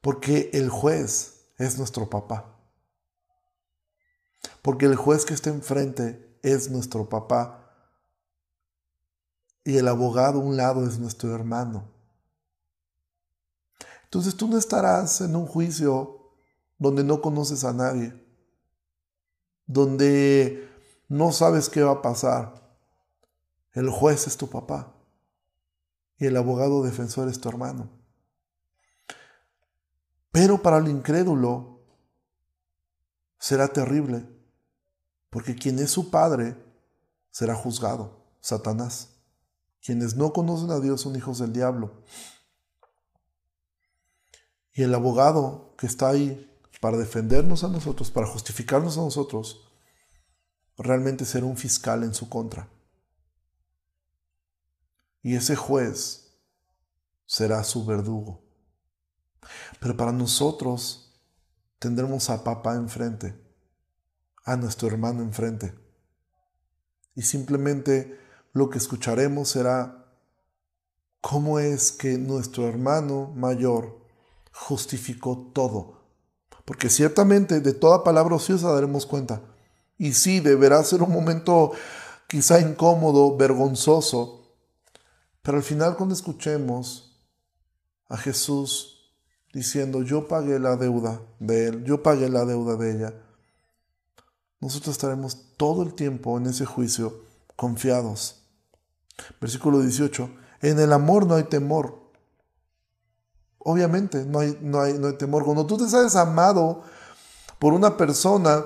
porque 0.00 0.50
el 0.52 0.70
juez 0.70 1.50
es 1.58 1.78
nuestro 1.78 2.08
papá. 2.08 2.54
Porque 4.62 4.86
el 4.86 4.96
juez 4.96 5.24
que 5.24 5.34
está 5.34 5.50
enfrente 5.50 6.38
es 6.42 6.70
nuestro 6.70 7.08
papá 7.08 7.68
y 9.64 9.76
el 9.76 9.88
abogado 9.88 10.40
a 10.40 10.42
un 10.42 10.56
lado 10.56 10.86
es 10.86 10.98
nuestro 10.98 11.34
hermano. 11.34 11.90
Entonces 14.04 14.36
tú 14.36 14.48
no 14.48 14.56
estarás 14.56 15.20
en 15.20 15.36
un 15.36 15.46
juicio 15.46 16.32
donde 16.78 17.04
no 17.04 17.20
conoces 17.20 17.64
a 17.64 17.72
nadie, 17.72 18.14
donde 19.66 20.67
no 21.08 21.32
sabes 21.32 21.68
qué 21.68 21.82
va 21.82 21.92
a 21.92 22.02
pasar. 22.02 22.54
El 23.72 23.90
juez 23.90 24.26
es 24.26 24.36
tu 24.36 24.48
papá 24.48 24.94
y 26.18 26.26
el 26.26 26.36
abogado 26.36 26.82
defensor 26.82 27.28
es 27.28 27.40
tu 27.40 27.48
hermano. 27.48 27.88
Pero 30.30 30.62
para 30.62 30.78
el 30.78 30.88
incrédulo 30.88 31.80
será 33.38 33.68
terrible, 33.68 34.28
porque 35.30 35.54
quien 35.54 35.78
es 35.78 35.90
su 35.90 36.10
padre 36.10 36.56
será 37.30 37.54
juzgado, 37.54 38.24
Satanás. 38.40 39.10
Quienes 39.82 40.16
no 40.16 40.32
conocen 40.32 40.70
a 40.70 40.80
Dios 40.80 41.00
son 41.00 41.16
hijos 41.16 41.38
del 41.38 41.52
diablo. 41.52 42.02
Y 44.72 44.82
el 44.82 44.94
abogado 44.94 45.74
que 45.78 45.86
está 45.86 46.08
ahí 46.08 46.44
para 46.80 46.96
defendernos 46.96 47.64
a 47.64 47.68
nosotros, 47.68 48.10
para 48.10 48.26
justificarnos 48.26 48.98
a 48.98 49.02
nosotros, 49.02 49.67
realmente 50.78 51.24
será 51.24 51.46
un 51.46 51.56
fiscal 51.56 52.04
en 52.04 52.14
su 52.14 52.28
contra. 52.28 52.68
Y 55.22 55.34
ese 55.34 55.56
juez 55.56 56.32
será 57.26 57.62
su 57.64 57.84
verdugo. 57.84 58.42
Pero 59.80 59.96
para 59.96 60.12
nosotros 60.12 61.20
tendremos 61.78 62.30
a 62.30 62.44
papá 62.44 62.74
enfrente, 62.74 63.34
a 64.44 64.56
nuestro 64.56 64.88
hermano 64.88 65.22
enfrente. 65.22 65.74
Y 67.14 67.22
simplemente 67.22 68.18
lo 68.52 68.70
que 68.70 68.78
escucharemos 68.78 69.50
será 69.50 70.06
cómo 71.20 71.58
es 71.58 71.92
que 71.92 72.16
nuestro 72.16 72.68
hermano 72.68 73.32
mayor 73.34 74.00
justificó 74.52 75.50
todo. 75.52 75.98
Porque 76.64 76.88
ciertamente 76.88 77.60
de 77.60 77.72
toda 77.72 78.04
palabra 78.04 78.36
ociosa 78.36 78.72
daremos 78.72 79.06
cuenta. 79.06 79.42
Y 79.98 80.12
sí, 80.12 80.40
deberá 80.40 80.82
ser 80.84 81.02
un 81.02 81.12
momento 81.12 81.72
quizá 82.28 82.60
incómodo, 82.60 83.36
vergonzoso. 83.36 84.54
Pero 85.42 85.58
al 85.58 85.64
final 85.64 85.96
cuando 85.96 86.14
escuchemos 86.14 87.20
a 88.08 88.16
Jesús 88.16 89.12
diciendo, 89.52 90.02
yo 90.02 90.28
pagué 90.28 90.58
la 90.58 90.76
deuda 90.76 91.20
de 91.40 91.68
él, 91.68 91.84
yo 91.84 92.02
pagué 92.02 92.28
la 92.28 92.44
deuda 92.44 92.76
de 92.76 92.92
ella, 92.92 93.14
nosotros 94.60 94.94
estaremos 94.94 95.56
todo 95.56 95.82
el 95.82 95.94
tiempo 95.94 96.36
en 96.36 96.46
ese 96.46 96.64
juicio 96.64 97.24
confiados. 97.56 98.42
Versículo 99.40 99.80
18. 99.80 100.30
En 100.62 100.78
el 100.78 100.92
amor 100.92 101.26
no 101.26 101.34
hay 101.34 101.44
temor. 101.44 101.98
Obviamente, 103.58 104.24
no 104.24 104.40
hay, 104.40 104.58
no 104.60 104.80
hay, 104.80 104.94
no 104.94 105.08
hay 105.08 105.14
temor. 105.14 105.44
Cuando 105.44 105.66
tú 105.66 105.76
te 105.76 105.88
sabes 105.88 106.16
amado 106.16 106.82
por 107.58 107.72
una 107.72 107.96
persona, 107.96 108.64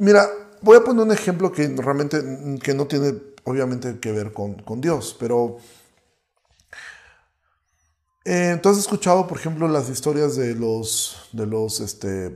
mira, 0.00 0.28
voy 0.60 0.76
a 0.76 0.84
poner 0.84 1.04
un 1.04 1.12
ejemplo 1.12 1.52
que 1.52 1.68
realmente 1.68 2.18
que 2.62 2.74
no 2.74 2.86
tiene 2.86 3.14
obviamente 3.44 4.00
que 4.00 4.12
ver 4.12 4.32
con, 4.32 4.80
Dios, 4.80 5.16
pero 5.18 5.58
eh, 8.24 8.58
tú 8.62 8.68
has 8.68 8.78
escuchado, 8.78 9.26
por 9.26 9.38
ejemplo, 9.38 9.68
las 9.68 9.88
historias 9.88 10.36
de 10.36 10.54
los, 10.54 11.28
de 11.32 11.46
los, 11.46 11.80
este, 11.80 12.30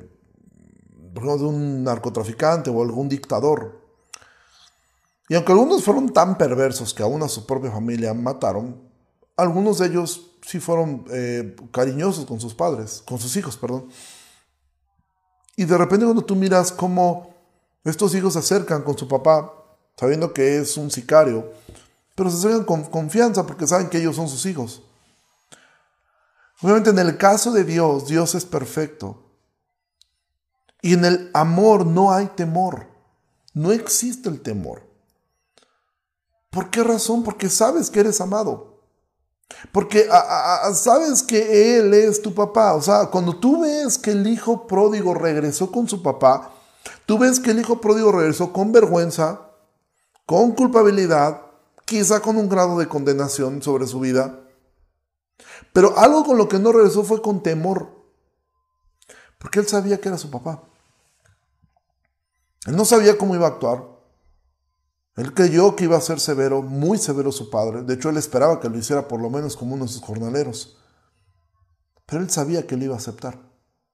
por 1.12 1.24
ejemplo, 1.24 1.38
de 1.38 1.44
un 1.44 1.84
narcotraficante 1.84 2.70
o 2.70 2.82
algún 2.82 3.08
dictador 3.08 3.84
y 5.28 5.34
aunque 5.34 5.52
algunos 5.52 5.82
fueron 5.82 6.12
tan 6.12 6.36
perversos 6.36 6.92
que 6.92 7.02
aún 7.02 7.22
a 7.22 7.28
su 7.28 7.46
propia 7.46 7.70
familia 7.70 8.12
mataron, 8.12 8.82
algunos 9.36 9.78
de 9.78 9.86
ellos 9.86 10.30
sí 10.42 10.60
fueron 10.60 11.04
eh, 11.10 11.56
cariñosos 11.72 12.26
con 12.26 12.40
sus 12.40 12.54
padres, 12.54 13.02
con 13.06 13.18
sus 13.18 13.34
hijos, 13.36 13.56
perdón. 13.56 13.88
Y 15.56 15.64
de 15.64 15.78
repente 15.78 16.04
cuando 16.04 16.22
tú 16.22 16.36
miras 16.36 16.70
cómo 16.70 17.33
estos 17.84 18.14
hijos 18.14 18.32
se 18.32 18.38
acercan 18.38 18.82
con 18.82 18.96
su 18.96 19.06
papá, 19.06 19.52
sabiendo 19.96 20.32
que 20.32 20.58
es 20.58 20.76
un 20.76 20.90
sicario, 20.90 21.52
pero 22.14 22.30
se 22.30 22.38
acercan 22.38 22.64
con 22.64 22.84
confianza 22.84 23.46
porque 23.46 23.66
saben 23.66 23.88
que 23.88 23.98
ellos 23.98 24.16
son 24.16 24.28
sus 24.28 24.46
hijos. 24.46 24.82
Obviamente 26.62 26.90
en 26.90 26.98
el 26.98 27.18
caso 27.18 27.52
de 27.52 27.64
Dios, 27.64 28.06
Dios 28.06 28.34
es 28.34 28.44
perfecto. 28.44 29.20
Y 30.80 30.94
en 30.94 31.04
el 31.04 31.30
amor 31.34 31.84
no 31.84 32.12
hay 32.12 32.26
temor. 32.28 32.86
No 33.52 33.72
existe 33.72 34.28
el 34.28 34.40
temor. 34.40 34.82
¿Por 36.50 36.70
qué 36.70 36.82
razón? 36.82 37.22
Porque 37.22 37.48
sabes 37.48 37.90
que 37.90 38.00
eres 38.00 38.20
amado. 38.20 38.80
Porque 39.72 40.08
sabes 40.74 41.22
que 41.22 41.78
Él 41.78 41.92
es 41.94 42.22
tu 42.22 42.34
papá. 42.34 42.74
O 42.74 42.82
sea, 42.82 43.06
cuando 43.06 43.36
tú 43.38 43.62
ves 43.62 43.98
que 43.98 44.12
el 44.12 44.26
hijo 44.26 44.66
pródigo 44.66 45.14
regresó 45.14 45.70
con 45.70 45.88
su 45.88 46.02
papá, 46.02 46.53
tú 47.06 47.18
ves 47.18 47.40
que 47.40 47.50
el 47.50 47.60
hijo 47.60 47.80
pródigo 47.80 48.12
regresó 48.12 48.52
con 48.52 48.72
vergüenza, 48.72 49.50
con 50.26 50.52
culpabilidad, 50.52 51.42
quizá 51.84 52.20
con 52.20 52.36
un 52.36 52.48
grado 52.48 52.78
de 52.78 52.88
condenación 52.88 53.62
sobre 53.62 53.86
su 53.86 54.00
vida. 54.00 54.40
Pero 55.72 55.98
algo 55.98 56.24
con 56.24 56.38
lo 56.38 56.48
que 56.48 56.58
no 56.58 56.72
regresó 56.72 57.04
fue 57.04 57.20
con 57.20 57.42
temor. 57.42 58.04
Porque 59.38 59.60
él 59.60 59.66
sabía 59.66 60.00
que 60.00 60.08
era 60.08 60.18
su 60.18 60.30
papá. 60.30 60.62
Él 62.66 62.76
no 62.76 62.84
sabía 62.84 63.18
cómo 63.18 63.34
iba 63.34 63.46
a 63.46 63.50
actuar. 63.50 63.84
Él 65.16 65.34
creyó 65.34 65.76
que 65.76 65.84
iba 65.84 65.96
a 65.96 66.00
ser 66.00 66.18
severo, 66.18 66.62
muy 66.62 66.98
severo 66.98 67.30
su 67.30 67.50
padre. 67.50 67.82
De 67.82 67.94
hecho, 67.94 68.08
él 68.08 68.16
esperaba 68.16 68.58
que 68.58 68.68
lo 68.68 68.78
hiciera 68.78 69.06
por 69.06 69.20
lo 69.20 69.30
menos 69.30 69.56
como 69.56 69.74
uno 69.74 69.84
de 69.84 69.90
sus 69.92 70.02
jornaleros. 70.02 70.78
Pero 72.06 72.22
él 72.22 72.30
sabía 72.30 72.66
que 72.66 72.76
lo 72.76 72.84
iba 72.84 72.94
a 72.94 72.98
aceptar. 72.98 73.38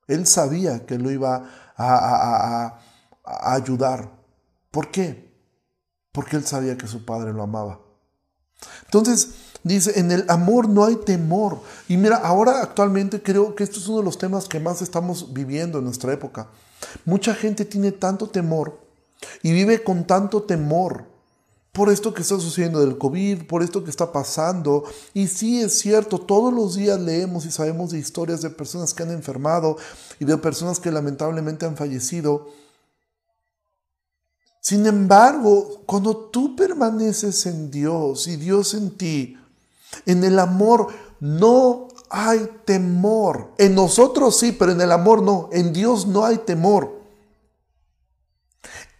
Él 0.07 0.27
sabía 0.27 0.87
que 0.87 0.99
lo 0.99 1.11
iba 1.11 1.73
a, 1.77 2.67
a 2.67 2.81
ayudar. 3.41 4.11
¿Por 4.71 4.91
qué? 4.91 5.33
Porque 6.13 6.37
él 6.37 6.47
sabía 6.47 6.77
que 6.77 6.87
su 6.87 7.05
padre 7.05 7.33
lo 7.33 7.43
amaba. 7.43 7.81
Entonces, 8.85 9.31
dice, 9.63 9.99
en 9.99 10.11
el 10.11 10.25
amor 10.29 10.69
no 10.69 10.85
hay 10.85 10.97
temor. 10.97 11.61
Y 11.89 11.97
mira, 11.97 12.17
ahora 12.17 12.63
actualmente 12.63 13.23
creo 13.23 13.55
que 13.55 13.65
esto 13.65 13.79
es 13.79 13.89
uno 13.89 13.99
de 13.99 14.05
los 14.05 14.19
temas 14.19 14.49
que 14.49 14.61
más 14.61 14.83
estamos 14.83 15.33
viviendo 15.33 15.79
en 15.79 15.85
nuestra 15.85 16.13
época. 16.13 16.49
Mucha 17.05 17.35
gente 17.35 17.65
tiene 17.65 17.93
tanto 17.93 18.29
temor 18.29 18.81
y 19.43 19.53
vive 19.53 19.83
con 19.83 20.07
tanto 20.07 20.43
temor 20.43 21.07
por 21.73 21.89
esto 21.89 22.13
que 22.13 22.23
está 22.23 22.39
sucediendo 22.41 22.81
del 22.81 22.99
COVID, 22.99 23.47
por 23.47 23.63
esto 23.63 23.85
que 23.85 23.91
está 23.91 24.13
pasando. 24.13 24.85
Y 25.15 25.29
sí 25.29 25.61
es 25.63 25.79
cierto, 25.79 26.19
todos 26.19 26.53
los 26.53 26.75
días 26.75 27.01
leemos 27.01 27.47
y 27.47 27.51
sabemos 27.51 27.91
de 27.91 27.99
historias 27.99 28.43
de 28.43 28.51
personas 28.51 28.93
que 28.93 29.03
han 29.03 29.11
enfermado 29.11 29.77
y 30.19 30.25
de 30.25 30.37
personas 30.37 30.81
que 30.81 30.91
lamentablemente 30.91 31.67
han 31.67 31.77
fallecido. 31.77 32.49
Sin 34.61 34.87
embargo, 34.87 35.83
cuando 35.87 36.17
tú 36.17 36.55
permaneces 36.55 37.47
en 37.47 37.71
Dios 37.71 38.29
y 38.29 38.37
Dios 38.37 38.75
en 38.75 38.97
ti, 38.97 39.39
en 40.07 40.23
el 40.23 40.39
amor 40.39 40.89
no 41.19 41.89
hay 42.11 42.49
temor. 42.65 43.53
En 43.57 43.75
nosotros 43.75 44.39
sí, 44.39 44.53
pero 44.53 44.73
en 44.73 44.81
el 44.81 44.93
amor 44.93 45.23
no. 45.23 45.49
En 45.53 45.73
Dios 45.73 46.07
no 46.07 46.25
hay 46.25 46.39
temor. 46.39 47.01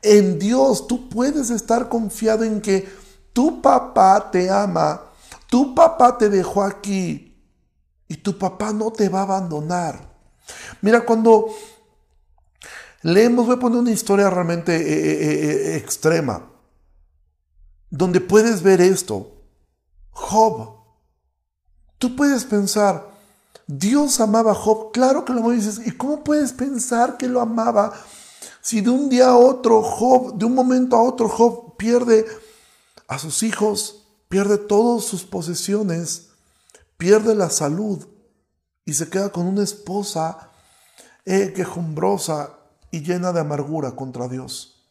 En 0.03 0.39
Dios 0.39 0.87
tú 0.87 1.09
puedes 1.11 1.51
estar 1.51 1.89
confiado 1.89 2.45
en 2.45 2.63
que 2.63 2.89
tu 3.35 3.61
papá 3.61 4.31
te 4.31 4.49
ama, 4.49 5.03
tu 5.47 5.75
papá 5.75 6.17
te 6.17 6.31
dejó 6.31 6.63
aquí 6.63 7.37
y 8.09 8.17
tu 8.17 8.39
papá 8.39 8.73
no 8.73 8.91
te 8.93 9.09
va 9.09 9.21
a 9.21 9.25
abandonar. 9.25 10.11
Mira, 10.81 11.05
cuando 11.05 11.49
leemos, 13.03 13.47
voy 13.47 13.57
a 13.57 13.59
poner 13.59 13.79
una 13.79 13.91
historia 13.91 14.31
realmente 14.31 14.75
eh, 14.75 14.83
eh, 14.83 15.75
eh, 15.75 15.77
extrema, 15.77 16.51
donde 17.89 18.21
puedes 18.21 18.63
ver 18.63 18.81
esto. 18.81 19.37
Job, 20.11 20.77
tú 21.99 22.15
puedes 22.15 22.45
pensar, 22.45 23.11
Dios 23.67 24.21
amaba 24.21 24.53
a 24.53 24.55
Job, 24.55 24.93
claro 24.93 25.25
que 25.25 25.33
lo 25.33 25.49
dices, 25.51 25.81
¿y 25.87 25.93
cómo 25.93 26.23
puedes 26.23 26.53
pensar 26.53 27.17
que 27.17 27.29
lo 27.29 27.41
amaba? 27.41 27.93
Si 28.61 28.81
de 28.81 28.91
un 28.91 29.09
día 29.09 29.29
a 29.29 29.37
otro 29.37 29.83
Job, 29.83 30.37
de 30.37 30.45
un 30.45 30.55
momento 30.55 30.97
a 30.97 31.03
otro 31.03 31.29
Job 31.29 31.77
pierde 31.77 32.27
a 33.09 33.19
sus 33.19 33.43
hijos, 33.43 34.05
pierde 34.29 34.59
todas 34.59 35.05
sus 35.05 35.25
posesiones, 35.25 36.29
pierde 36.99 37.35
la 37.35 37.49
salud 37.49 38.07
y 38.85 38.93
se 38.93 39.09
queda 39.09 39.31
con 39.31 39.47
una 39.47 39.63
esposa 39.63 40.51
quejumbrosa 41.25 42.60
y 42.91 43.03
llena 43.03 43.33
de 43.33 43.41
amargura 43.41 43.95
contra 43.95 44.29
Dios. 44.29 44.91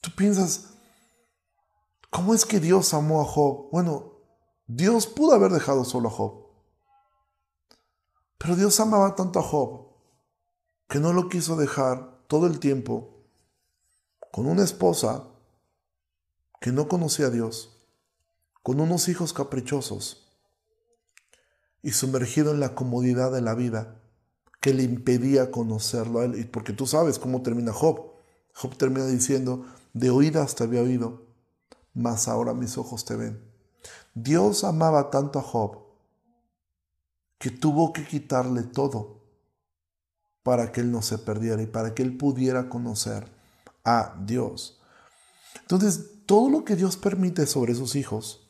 Tú 0.00 0.10
piensas, 0.16 0.74
¿cómo 2.10 2.34
es 2.34 2.44
que 2.44 2.60
Dios 2.60 2.92
amó 2.92 3.22
a 3.22 3.24
Job? 3.24 3.70
Bueno, 3.70 4.12
Dios 4.66 5.06
pudo 5.06 5.32
haber 5.32 5.52
dejado 5.52 5.84
solo 5.84 6.08
a 6.08 6.12
Job. 6.12 6.46
Pero 8.38 8.56
Dios 8.56 8.78
amaba 8.80 9.14
tanto 9.14 9.38
a 9.38 9.42
Job 9.42 9.92
que 10.88 10.98
no 10.98 11.12
lo 11.12 11.28
quiso 11.28 11.56
dejar 11.56 12.26
todo 12.26 12.46
el 12.46 12.58
tiempo 12.58 13.24
con 14.32 14.46
una 14.46 14.64
esposa 14.64 15.28
que 16.60 16.72
no 16.72 16.88
conocía 16.88 17.26
a 17.26 17.30
Dios, 17.30 17.86
con 18.62 18.80
unos 18.80 19.08
hijos 19.08 19.32
caprichosos 19.32 20.28
y 21.82 21.92
sumergido 21.92 22.52
en 22.52 22.60
la 22.60 22.74
comodidad 22.74 23.32
de 23.32 23.40
la 23.40 23.54
vida 23.54 24.01
que 24.62 24.72
le 24.72 24.84
impedía 24.84 25.50
conocerlo 25.50 26.20
a 26.20 26.24
él. 26.24 26.48
Porque 26.50 26.72
tú 26.72 26.86
sabes 26.86 27.18
cómo 27.18 27.42
termina 27.42 27.72
Job. 27.72 28.12
Job 28.54 28.76
termina 28.76 29.06
diciendo, 29.06 29.66
de 29.92 30.08
oídas 30.08 30.54
te 30.54 30.64
había 30.64 30.80
oído, 30.80 31.26
mas 31.92 32.28
ahora 32.28 32.54
mis 32.54 32.78
ojos 32.78 33.04
te 33.04 33.16
ven. 33.16 33.42
Dios 34.14 34.64
amaba 34.64 35.10
tanto 35.10 35.38
a 35.38 35.42
Job 35.42 35.78
que 37.38 37.50
tuvo 37.50 37.92
que 37.92 38.06
quitarle 38.06 38.62
todo 38.62 39.20
para 40.44 40.70
que 40.70 40.80
él 40.80 40.92
no 40.92 41.02
se 41.02 41.18
perdiera 41.18 41.60
y 41.60 41.66
para 41.66 41.92
que 41.92 42.02
él 42.02 42.16
pudiera 42.16 42.68
conocer 42.68 43.26
a 43.84 44.14
Dios. 44.24 44.80
Entonces, 45.60 46.24
todo 46.24 46.48
lo 46.48 46.64
que 46.64 46.76
Dios 46.76 46.96
permite 46.96 47.46
sobre 47.46 47.74
sus 47.74 47.96
hijos, 47.96 48.48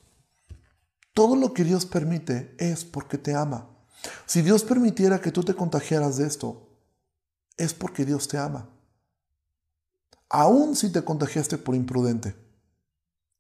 todo 1.15 1.37
lo 1.37 1.55
que 1.55 1.65
Dios 1.65 1.87
permite 1.87 2.55
es 2.59 2.85
porque 2.85 3.17
te 3.17 3.35
ama. 3.35 3.72
Si 4.27 4.43
Dios 4.43 4.65
permitiera 4.65 5.21
que 5.21 5.33
tú 5.33 5.43
te 5.43 5.55
contagiaras 5.55 6.17
de 6.17 6.27
esto, 6.27 6.69
es 7.57 7.75
porque 7.75 8.05
Dios 8.05 8.29
te 8.29 8.39
ama. 8.39 8.69
Aún 10.29 10.75
si 10.77 10.91
te 10.91 11.05
contagiaste 11.05 11.59
por 11.59 11.75
imprudente, 11.75 12.35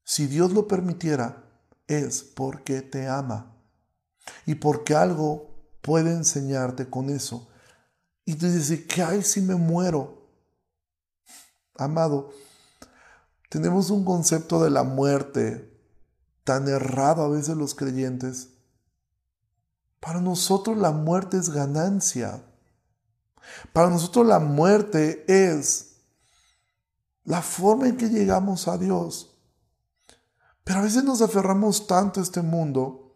si 0.05 0.27
Dios 0.27 0.53
lo 0.53 0.68
permitiera, 0.68 1.44
es 1.87 2.22
porque 2.22 2.83
te 2.83 3.09
ama 3.09 3.57
y 4.46 4.55
porque 4.57 4.94
algo 4.94 5.53
puede 5.81 6.12
enseñarte 6.12 6.88
con 6.88 7.11
eso. 7.11 7.48
Y 8.25 8.35
tú 8.35 8.46
dices, 8.46 8.87
¿qué 8.87 9.03
hay 9.03 9.22
si 9.22 9.40
me 9.40 9.55
muero? 9.55 10.29
Amado, 11.77 12.31
tenemos 13.48 13.90
un 13.90 14.05
concepto 14.05 14.62
de 14.62 14.70
la 14.70 14.85
muerte 14.85 15.72
tan 16.44 16.68
errado 16.68 17.22
a 17.22 17.29
veces 17.29 17.57
los 17.57 17.75
creyentes. 17.75 18.52
Para 20.03 20.21
nosotros 20.21 20.77
la 20.77 20.91
muerte 20.91 21.37
es 21.37 21.51
ganancia. 21.51 22.43
Para 23.73 23.88
nosotros 23.88 24.27
la 24.27 24.41
muerte 24.41 25.25
es 25.29 25.99
la 27.23 27.41
forma 27.41 27.87
en 27.87 27.97
que 27.97 28.09
llegamos 28.09 28.67
a 28.67 28.79
Dios. 28.79 29.38
Pero 30.65 30.81
a 30.81 30.83
veces 30.83 31.05
nos 31.05 31.23
aferramos 31.23 31.87
tanto 31.87 32.19
a 32.19 32.25
este 32.25 32.43
mundo 32.43 33.15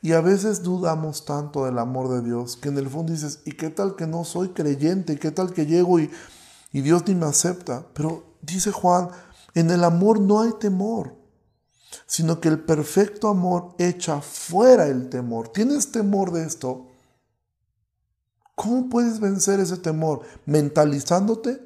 y 0.00 0.12
a 0.12 0.22
veces 0.22 0.62
dudamos 0.62 1.26
tanto 1.26 1.66
del 1.66 1.78
amor 1.78 2.08
de 2.08 2.22
Dios 2.22 2.56
que 2.56 2.70
en 2.70 2.78
el 2.78 2.88
fondo 2.88 3.12
dices, 3.12 3.42
¿y 3.44 3.52
qué 3.52 3.68
tal 3.68 3.94
que 3.94 4.06
no 4.06 4.24
soy 4.24 4.48
creyente? 4.54 5.12
¿Y 5.12 5.18
qué 5.18 5.30
tal 5.30 5.52
que 5.52 5.66
llego 5.66 6.00
y, 6.00 6.10
y 6.72 6.80
Dios 6.80 7.02
ni 7.06 7.16
me 7.16 7.26
acepta? 7.26 7.86
Pero 7.92 8.38
dice 8.40 8.72
Juan, 8.72 9.10
en 9.52 9.70
el 9.70 9.84
amor 9.84 10.20
no 10.20 10.40
hay 10.40 10.52
temor, 10.58 11.17
sino 12.06 12.40
que 12.40 12.48
el 12.48 12.60
perfecto 12.60 13.28
amor 13.28 13.74
echa 13.78 14.20
fuera 14.20 14.86
el 14.86 15.08
temor. 15.08 15.48
¿Tienes 15.48 15.90
temor 15.92 16.32
de 16.32 16.44
esto? 16.44 16.86
¿Cómo 18.54 18.88
puedes 18.88 19.20
vencer 19.20 19.60
ese 19.60 19.76
temor? 19.76 20.22
¿Mentalizándote? 20.46 21.60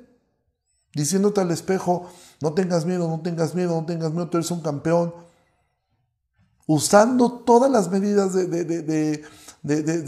Diciéndote 0.94 1.40
al 1.40 1.50
espejo, 1.50 2.06
no 2.40 2.52
tengas 2.52 2.84
miedo, 2.84 3.08
no 3.08 3.20
tengas 3.22 3.54
miedo, 3.54 3.80
no 3.80 3.86
tengas 3.86 4.12
miedo, 4.12 4.28
tú 4.28 4.36
eres 4.36 4.50
un 4.50 4.60
campeón 4.60 5.14
usando 6.66 7.32
todas 7.32 7.70
las 7.70 7.90
medidas 7.90 8.34
de, 8.34 9.24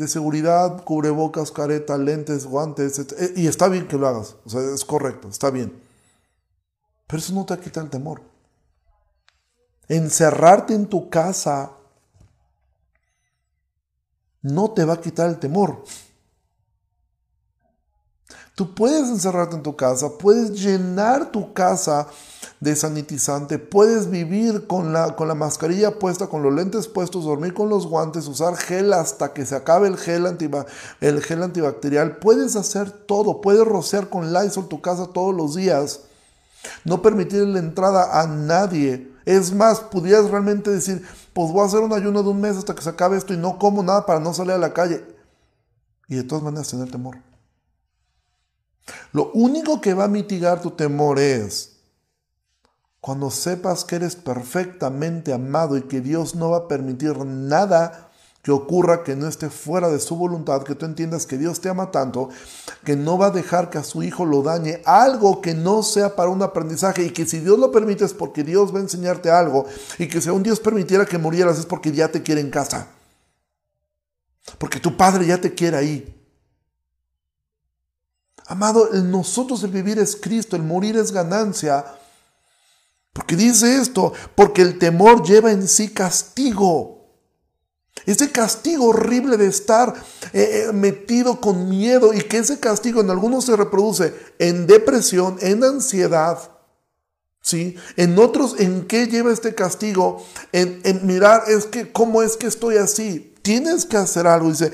seguridad, 0.07 0.85
cubrebocas, 0.85 1.51
careta, 1.51 1.97
lentes, 1.97 2.47
guantes, 2.47 2.99
etc. 2.99 3.33
y 3.37 3.47
está 3.47 3.69
bien 3.69 3.89
que 3.89 3.97
lo 3.97 4.07
hagas, 4.07 4.37
o 4.45 4.51
sea, 4.51 4.61
es 4.75 4.85
correcto, 4.85 5.29
está 5.29 5.51
bien. 5.51 5.73
Pero 7.07 7.19
eso 7.19 7.33
no 7.35 7.45
te 7.45 7.59
quita 7.59 7.81
el 7.81 7.91
temor. 7.91 8.34
Encerrarte 9.89 10.75
en 10.75 10.87
tu 10.87 11.11
casa 11.11 11.73
no 14.43 14.71
te 14.71 14.85
va 14.85 14.95
a 14.95 15.01
quitar 15.01 15.29
el 15.29 15.39
temor. 15.39 15.83
Tú 18.55 18.73
puedes 18.73 19.09
encerrarte 19.09 19.57
en 19.57 19.65
tu 19.65 19.75
casa, 19.75 20.17
puedes 20.17 20.53
llenar 20.53 21.33
tu 21.33 21.53
casa 21.53 22.07
de 22.61 22.77
sanitizante, 22.77 23.59
puedes 23.59 24.09
vivir 24.09 24.69
con 24.69 24.93
la, 24.93 25.17
con 25.17 25.27
la 25.27 25.35
mascarilla 25.35 25.99
puesta, 25.99 26.29
con 26.29 26.45
los 26.45 26.55
lentes 26.55 26.87
puestos, 26.87 27.25
dormir 27.25 27.53
con 27.53 27.69
los 27.69 27.89
guantes, 27.89 28.29
usar 28.29 28.57
gel 28.57 28.93
hasta 28.93 29.33
que 29.33 29.45
se 29.45 29.57
acabe 29.57 29.89
el 29.89 29.97
gel, 29.97 30.25
el 31.01 31.23
gel 31.23 31.43
antibacterial, 31.43 32.19
puedes 32.19 32.55
hacer 32.55 32.93
todo, 32.93 33.41
puedes 33.41 33.67
rociar 33.67 34.09
con 34.09 34.33
Lysol 34.33 34.69
tu 34.69 34.81
casa 34.81 35.09
todos 35.09 35.35
los 35.35 35.57
días, 35.57 36.03
no 36.85 37.03
permitir 37.03 37.43
la 37.43 37.59
entrada 37.59 38.21
a 38.21 38.29
nadie. 38.29 39.14
Es 39.25 39.53
más, 39.53 39.81
pudieras 39.81 40.31
realmente 40.31 40.71
decir, 40.71 41.07
pues 41.33 41.51
voy 41.51 41.63
a 41.63 41.67
hacer 41.67 41.81
un 41.81 41.93
ayuno 41.93 42.23
de 42.23 42.29
un 42.29 42.41
mes 42.41 42.57
hasta 42.57 42.75
que 42.75 42.83
se 42.83 42.91
acabe 42.91 43.17
esto 43.17 43.33
y 43.33 43.37
no 43.37 43.59
como 43.59 43.83
nada 43.83 44.05
para 44.05 44.21
no 44.21 44.35
salir 44.35 44.53
a 44.53 44.59
la 44.59 44.73
calle. 44.73 45.05
Y 46.09 46.17
de 46.17 46.25
todas 46.25 46.45
maneras 46.45 46.69
tener 46.69 46.91
temor. 46.91 47.19
Lo 49.13 49.31
único 49.33 49.81
que 49.81 49.95
va 49.95 50.05
a 50.05 50.09
mitigar 50.09 50.61
tu 50.61 50.73
temor 50.73 51.19
es 51.19 51.77
cuando 53.01 53.31
sepas 53.31 53.85
que 53.85 53.97
eres 53.97 54.17
perfectamente 54.17 55.33
amado 55.33 55.77
y 55.77 55.83
que 55.83 56.01
Dios 56.01 56.35
no 56.35 56.51
va 56.51 56.59
a 56.59 56.69
permitir 56.69 57.17
nada 57.19 58.11
que 58.45 58.53
ocurra 58.53 59.03
que 59.03 59.17
no 59.17 59.27
esté 59.27 59.49
fuera 59.49 59.89
de 59.89 59.99
su 59.99 60.17
voluntad, 60.17 60.65
que 60.65 60.75
tú 60.75 60.85
entiendas 60.85 61.25
que 61.25 61.39
Dios 61.39 61.63
te 61.63 61.71
ama 61.71 61.91
tanto, 61.91 62.29
que 62.85 62.95
no 62.95 63.17
va 63.17 63.29
a 63.29 63.31
dejar 63.31 63.71
que 63.71 63.79
a 63.79 63.83
su 63.83 64.03
hijo 64.03 64.27
lo 64.27 64.43
dañe, 64.43 64.83
algo 64.85 65.41
que 65.41 65.55
no 65.55 65.83
sea 65.83 66.15
para 66.15 66.29
un 66.29 66.43
aprendizaje 66.43 67.05
y 67.05 67.11
que 67.11 67.25
si 67.25 67.41
Dios 67.41 67.59
lo 67.59 67.73
permite 67.73 68.05
es 68.05 68.13
porque 68.13 68.45
Dios 68.45 68.73
va 68.73 68.81
a 68.81 68.83
enseñarte 68.83 69.31
algo 69.31 69.65
y 69.99 70.09
que 70.09 70.21
si 70.21 70.29
aún 70.29 70.43
Dios 70.43 70.61
permitiera 70.61 71.07
que 71.07 71.17
murieras 71.17 71.59
es 71.59 71.65
porque 71.65 71.91
ya 71.91 72.09
te 72.09 72.23
quiere 72.23 72.43
en 72.43 72.51
casa, 72.51 72.89
porque 74.59 74.79
tu 74.79 74.95
padre 74.95 75.27
ya 75.27 75.41
te 75.41 75.55
quiere 75.55 75.79
ahí. 75.79 76.21
Amado, 78.47 78.93
en 78.93 79.11
nosotros 79.11 79.63
el 79.63 79.71
vivir 79.71 79.99
es 79.99 80.17
Cristo, 80.17 80.55
el 80.55 80.63
morir 80.63 80.99
es 80.99 81.13
ganancia. 81.13 81.83
Porque 83.15 83.37
dice 83.37 83.77
esto, 83.77 84.13
porque 84.35 84.61
el 84.61 84.79
temor 84.79 85.23
lleva 85.27 85.51
en 85.51 85.67
sí 85.67 85.95
castigo. 85.95 87.04
Ese 88.07 88.31
castigo 88.31 88.87
horrible 88.87 89.37
de 89.37 89.47
estar 89.47 89.95
eh, 90.33 90.67
eh, 90.69 90.73
metido 90.73 91.41
con 91.41 91.69
miedo 91.69 92.13
y 92.13 92.21
que 92.23 92.39
ese 92.39 92.61
castigo 92.61 93.01
en 93.01 93.11
algunos 93.11 93.47
se 93.47 93.57
reproduce 93.57 94.15
en 94.39 94.67
depresión, 94.67 95.37
en 95.41 95.65
ansiedad. 95.65 96.39
¿Sí? 97.41 97.77
En 97.97 98.19
otros, 98.19 98.57
¿en 98.59 98.87
qué 98.87 99.07
lleva 99.07 99.33
este 99.33 99.55
castigo? 99.55 100.25
En, 100.53 100.81
mirar, 101.07 101.45
es 101.47 101.67
que, 101.67 101.93
¿cómo 101.93 102.23
es 102.23 102.39
que 102.39 102.47
estoy 102.47 102.79
así? 102.79 103.35
Tienes 103.43 103.85
que 103.85 103.99
hacer 103.99 104.27
algo. 104.27 104.49
Dice, 104.49 104.73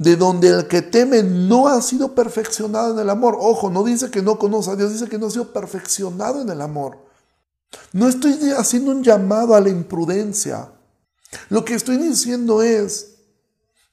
de 0.00 0.16
donde 0.16 0.48
el 0.48 0.66
que 0.66 0.80
teme 0.80 1.22
no 1.22 1.68
ha 1.68 1.80
sido 1.82 2.14
perfeccionado 2.14 2.94
en 2.94 3.00
el 3.00 3.10
amor. 3.10 3.36
Ojo, 3.38 3.70
no 3.70 3.84
dice 3.84 4.10
que 4.10 4.22
no 4.22 4.38
conoce 4.38 4.70
a 4.70 4.76
Dios, 4.76 4.92
dice 4.92 5.08
que 5.08 5.18
no 5.18 5.26
ha 5.26 5.30
sido 5.30 5.52
perfeccionado 5.52 6.40
en 6.40 6.48
el 6.48 6.62
amor. 6.62 6.98
No 7.92 8.08
estoy 8.08 8.34
haciendo 8.56 8.92
un 8.92 9.02
llamado 9.02 9.54
a 9.54 9.60
la 9.60 9.68
imprudencia. 9.68 10.70
Lo 11.48 11.64
que 11.64 11.74
estoy 11.74 11.96
diciendo 11.96 12.62
es, 12.62 13.10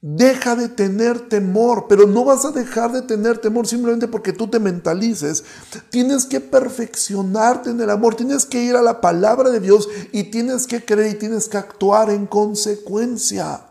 deja 0.02 0.56
de 0.56 0.70
tener 0.70 1.28
temor, 1.28 1.88
pero 1.90 2.08
no 2.08 2.24
vas 2.24 2.46
a 2.46 2.52
dejar 2.52 2.92
de 2.92 3.02
tener 3.02 3.40
temor 3.40 3.68
simplemente 3.68 4.08
porque 4.08 4.34
tú 4.34 4.48
te 4.48 4.60
mentalices. 4.60 5.44
Tienes 5.90 6.26
que 6.26 6.40
perfeccionarte 6.40 7.72
en 7.72 7.82
el 7.82 7.90
amor, 7.90 8.16
tienes 8.16 8.46
que 8.46 8.64
ir 8.64 8.76
a 8.76 8.82
la 8.82 9.02
palabra 9.02 9.50
de 9.50 9.60
Dios 9.60 9.88
y 10.12 10.26
tienes 10.26 10.68
que 10.68 10.84
creer 10.84 11.16
y 11.16 11.20
tienes 11.20 11.48
que 11.48 11.58
actuar 11.58 12.10
en 12.10 12.28
consecuencia. 12.28 13.64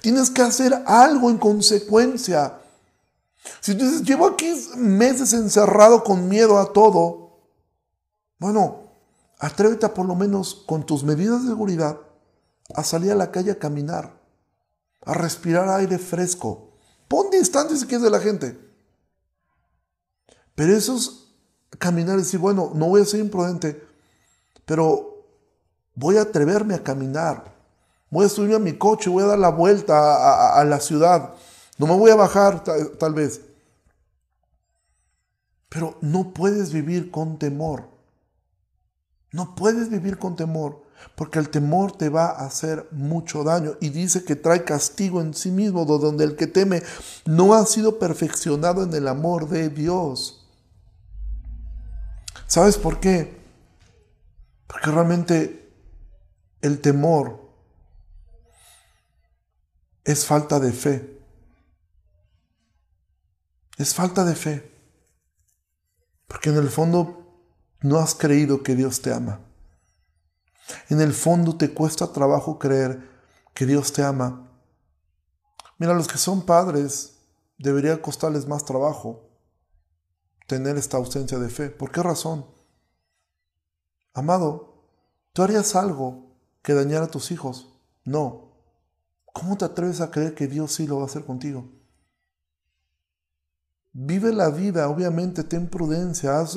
Tienes 0.00 0.30
que 0.30 0.42
hacer 0.42 0.82
algo 0.86 1.30
en 1.30 1.38
consecuencia. 1.38 2.54
Si 3.60 3.74
tú 3.74 3.84
dices, 3.84 4.02
llevo 4.02 4.26
aquí 4.26 4.52
meses 4.76 5.32
encerrado 5.32 6.04
con 6.04 6.28
miedo 6.28 6.58
a 6.58 6.72
todo, 6.72 7.38
bueno, 8.38 8.79
atrévete 9.40 9.88
por 9.88 10.06
lo 10.06 10.14
menos 10.14 10.54
con 10.66 10.84
tus 10.84 11.02
medidas 11.02 11.42
de 11.42 11.48
seguridad 11.48 11.98
a 12.74 12.84
salir 12.84 13.10
a 13.10 13.16
la 13.16 13.32
calle 13.32 13.50
a 13.50 13.58
caminar, 13.58 14.20
a 15.04 15.14
respirar 15.14 15.68
aire 15.70 15.98
fresco. 15.98 16.70
Pon 17.08 17.30
distancia 17.30 17.76
si 17.76 17.86
quieres 17.86 18.04
de 18.04 18.10
la 18.10 18.20
gente. 18.20 18.58
Pero 20.54 20.76
eso 20.76 20.96
es 20.96 21.26
caminar 21.78 22.16
y 22.16 22.22
decir, 22.22 22.38
bueno, 22.38 22.70
no 22.74 22.86
voy 22.86 23.00
a 23.00 23.06
ser 23.06 23.20
imprudente, 23.20 23.82
pero 24.66 25.24
voy 25.94 26.18
a 26.18 26.22
atreverme 26.22 26.74
a 26.74 26.84
caminar. 26.84 27.58
Voy 28.10 28.26
a 28.26 28.28
subirme 28.28 28.56
a 28.56 28.58
mi 28.58 28.76
coche, 28.76 29.08
voy 29.08 29.22
a 29.22 29.28
dar 29.28 29.38
la 29.38 29.50
vuelta 29.50 30.58
a, 30.58 30.64
la 30.64 30.80
ciudad. 30.80 31.34
No 31.78 31.86
me 31.86 31.96
voy 31.96 32.10
a 32.10 32.16
bajar 32.16 32.62
tal 32.98 33.14
vez. 33.14 33.40
Pero 35.68 35.96
no 36.00 36.34
puedes 36.34 36.72
vivir 36.72 37.10
con 37.10 37.38
temor. 37.38 37.99
No 39.32 39.54
puedes 39.54 39.90
vivir 39.90 40.18
con 40.18 40.36
temor, 40.36 40.84
porque 41.14 41.38
el 41.38 41.50
temor 41.50 41.92
te 41.96 42.08
va 42.08 42.26
a 42.26 42.46
hacer 42.46 42.88
mucho 42.90 43.44
daño. 43.44 43.76
Y 43.80 43.90
dice 43.90 44.24
que 44.24 44.36
trae 44.36 44.64
castigo 44.64 45.20
en 45.20 45.34
sí 45.34 45.50
mismo, 45.50 45.84
donde 45.84 46.24
el 46.24 46.36
que 46.36 46.46
teme 46.46 46.82
no 47.26 47.54
ha 47.54 47.64
sido 47.66 47.98
perfeccionado 47.98 48.82
en 48.82 48.92
el 48.94 49.06
amor 49.06 49.48
de 49.48 49.68
Dios. 49.68 50.48
¿Sabes 52.46 52.76
por 52.76 52.98
qué? 52.98 53.38
Porque 54.66 54.90
realmente 54.90 55.72
el 56.62 56.80
temor 56.80 57.48
es 60.04 60.26
falta 60.26 60.58
de 60.58 60.72
fe. 60.72 61.20
Es 63.78 63.94
falta 63.94 64.24
de 64.24 64.34
fe. 64.34 64.70
Porque 66.26 66.50
en 66.50 66.56
el 66.56 66.68
fondo 66.68 67.19
no 67.82 67.98
has 67.98 68.14
creído 68.14 68.62
que 68.62 68.74
Dios 68.74 69.00
te 69.00 69.12
ama. 69.12 69.40
En 70.88 71.00
el 71.00 71.12
fondo 71.12 71.56
te 71.56 71.72
cuesta 71.72 72.12
trabajo 72.12 72.58
creer 72.58 73.08
que 73.54 73.66
Dios 73.66 73.92
te 73.92 74.02
ama. 74.02 74.48
Mira, 75.78 75.94
los 75.94 76.08
que 76.08 76.18
son 76.18 76.42
padres 76.42 77.16
debería 77.58 78.00
costarles 78.00 78.46
más 78.46 78.64
trabajo 78.64 79.28
tener 80.46 80.76
esta 80.76 80.96
ausencia 80.96 81.38
de 81.38 81.48
fe. 81.48 81.70
¿Por 81.70 81.90
qué 81.90 82.02
razón? 82.02 82.46
Amado, 84.12 84.84
¿tú 85.32 85.42
harías 85.42 85.76
algo 85.76 86.36
que 86.62 86.74
dañara 86.74 87.06
a 87.06 87.10
tus 87.10 87.30
hijos? 87.30 87.72
No. 88.04 88.50
¿Cómo 89.32 89.56
te 89.56 89.64
atreves 89.64 90.00
a 90.00 90.10
creer 90.10 90.34
que 90.34 90.48
Dios 90.48 90.72
sí 90.72 90.86
lo 90.86 90.96
va 90.96 91.04
a 91.04 91.06
hacer 91.06 91.24
contigo? 91.24 91.79
Vive 93.92 94.32
la 94.32 94.50
vida, 94.50 94.88
obviamente, 94.88 95.42
ten 95.42 95.68
prudencia, 95.68 96.38
haz, 96.38 96.54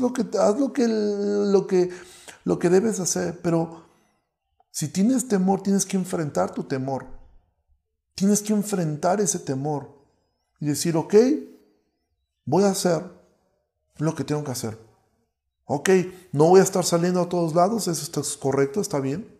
lo, 0.00 0.12
que, 0.12 0.26
haz 0.38 0.58
lo, 0.58 0.72
que, 0.72 0.88
lo, 0.88 1.66
que, 1.66 1.90
lo 2.44 2.58
que 2.58 2.68
debes 2.68 2.98
hacer, 2.98 3.40
pero 3.40 3.84
si 4.70 4.88
tienes 4.88 5.28
temor, 5.28 5.62
tienes 5.62 5.86
que 5.86 5.96
enfrentar 5.96 6.52
tu 6.52 6.64
temor. 6.64 7.06
Tienes 8.14 8.42
que 8.42 8.52
enfrentar 8.52 9.20
ese 9.20 9.38
temor 9.38 9.96
y 10.60 10.66
decir, 10.66 10.96
ok, 10.96 11.14
voy 12.44 12.64
a 12.64 12.70
hacer 12.70 13.04
lo 13.98 14.14
que 14.14 14.24
tengo 14.24 14.44
que 14.44 14.50
hacer. 14.50 14.78
Ok, 15.64 15.88
no 16.32 16.46
voy 16.46 16.60
a 16.60 16.64
estar 16.64 16.84
saliendo 16.84 17.20
a 17.20 17.28
todos 17.28 17.54
lados, 17.54 17.86
eso 17.86 18.02
está 18.02 18.20
correcto, 18.40 18.80
está 18.80 18.98
bien, 18.98 19.38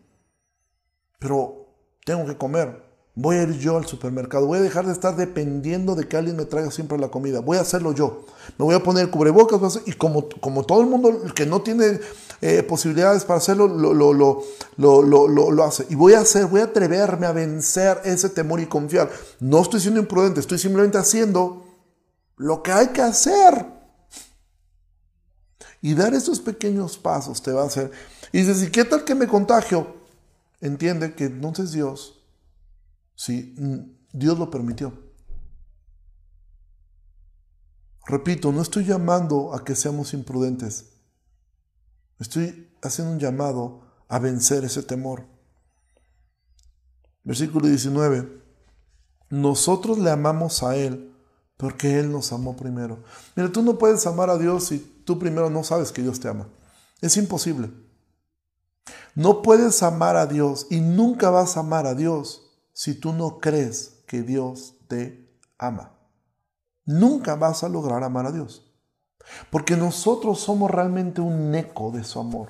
pero 1.19 1.67
tengo 2.05 2.25
que 2.25 2.37
comer, 2.37 2.81
Voy 3.13 3.35
a 3.35 3.43
ir 3.43 3.57
yo 3.59 3.77
al 3.77 3.85
supermercado. 3.85 4.45
Voy 4.45 4.59
a 4.59 4.61
dejar 4.61 4.85
de 4.85 4.93
estar 4.93 5.17
dependiendo 5.17 5.95
de 5.95 6.07
que 6.07 6.15
alguien 6.15 6.37
me 6.37 6.45
traiga 6.45 6.71
siempre 6.71 6.97
la 6.97 7.09
comida. 7.09 7.41
Voy 7.41 7.57
a 7.57 7.61
hacerlo 7.61 7.91
yo. 7.93 8.25
Me 8.57 8.63
voy 8.63 8.73
a 8.73 8.83
poner 8.83 9.09
cubrebocas 9.09 9.81
y 9.85 9.93
como, 9.93 10.29
como 10.39 10.63
todo 10.63 10.81
el 10.81 10.87
mundo 10.87 11.21
que 11.35 11.45
no 11.45 11.61
tiene 11.61 11.99
eh, 12.39 12.63
posibilidades 12.63 13.25
para 13.25 13.39
hacerlo, 13.39 13.67
lo, 13.67 13.93
lo, 13.93 14.43
lo, 14.77 15.27
lo, 15.27 15.63
hace. 15.63 15.85
Y 15.89 15.95
voy 15.95 16.13
a 16.13 16.21
hacer, 16.21 16.45
voy 16.45 16.61
a 16.61 16.65
atreverme 16.65 17.27
a 17.27 17.33
vencer 17.33 17.99
ese 18.05 18.29
temor 18.29 18.61
y 18.61 18.67
confiar. 18.67 19.11
No 19.41 19.61
estoy 19.61 19.81
siendo 19.81 19.99
imprudente, 19.99 20.39
estoy 20.39 20.57
simplemente 20.57 20.97
haciendo 20.97 21.65
lo 22.37 22.63
que 22.63 22.71
hay 22.71 22.87
que 22.87 23.01
hacer. 23.01 23.65
Y 25.81 25.95
dar 25.95 26.13
esos 26.13 26.39
pequeños 26.39 26.97
pasos 26.97 27.41
te 27.41 27.51
va 27.51 27.63
a 27.63 27.65
hacer. 27.67 27.91
Y 28.31 28.39
dices, 28.39 28.63
¿y 28.63 28.71
qué 28.71 28.85
tal 28.85 29.03
que 29.03 29.15
me 29.15 29.27
contagio? 29.27 29.87
Entiende 30.61 31.13
que 31.13 31.25
entonces 31.25 31.73
Dios 31.73 32.20
Sí, 33.23 33.53
mm, 33.55 33.77
Dios 34.13 34.39
lo 34.39 34.49
permitió. 34.49 34.91
Repito, 38.07 38.51
no 38.51 38.63
estoy 38.63 38.83
llamando 38.83 39.53
a 39.53 39.63
que 39.63 39.75
seamos 39.75 40.15
imprudentes. 40.15 40.93
Estoy 42.17 42.73
haciendo 42.81 43.13
un 43.13 43.19
llamado 43.19 43.81
a 44.07 44.17
vencer 44.17 44.63
ese 44.63 44.81
temor. 44.81 45.27
Versículo 47.23 47.67
19. 47.67 48.41
Nosotros 49.29 49.99
le 49.99 50.09
amamos 50.09 50.63
a 50.63 50.75
Él 50.75 51.13
porque 51.57 51.99
Él 51.99 52.11
nos 52.11 52.33
amó 52.33 52.57
primero. 52.57 53.03
Mira, 53.35 53.51
tú 53.51 53.61
no 53.61 53.77
puedes 53.77 54.07
amar 54.07 54.31
a 54.31 54.39
Dios 54.39 54.63
si 54.63 54.79
tú 55.05 55.19
primero 55.19 55.51
no 55.51 55.63
sabes 55.63 55.91
que 55.91 56.01
Dios 56.01 56.19
te 56.19 56.27
ama. 56.27 56.49
Es 57.01 57.17
imposible. 57.17 57.69
No 59.13 59.43
puedes 59.43 59.83
amar 59.83 60.15
a 60.15 60.25
Dios 60.25 60.65
y 60.71 60.81
nunca 60.81 61.29
vas 61.29 61.55
a 61.55 61.59
amar 61.59 61.85
a 61.85 61.93
Dios 61.93 62.47
si 62.81 62.95
tú 62.95 63.13
no 63.13 63.37
crees 63.37 64.01
que 64.07 64.23
Dios 64.23 64.73
te 64.87 65.37
ama. 65.59 65.91
Nunca 66.83 67.35
vas 67.35 67.63
a 67.63 67.69
lograr 67.69 68.03
amar 68.03 68.25
a 68.25 68.31
Dios. 68.31 68.73
Porque 69.51 69.77
nosotros 69.77 70.39
somos 70.39 70.71
realmente 70.71 71.21
un 71.21 71.53
eco 71.53 71.91
de 71.91 72.03
su 72.03 72.19
amor. 72.19 72.49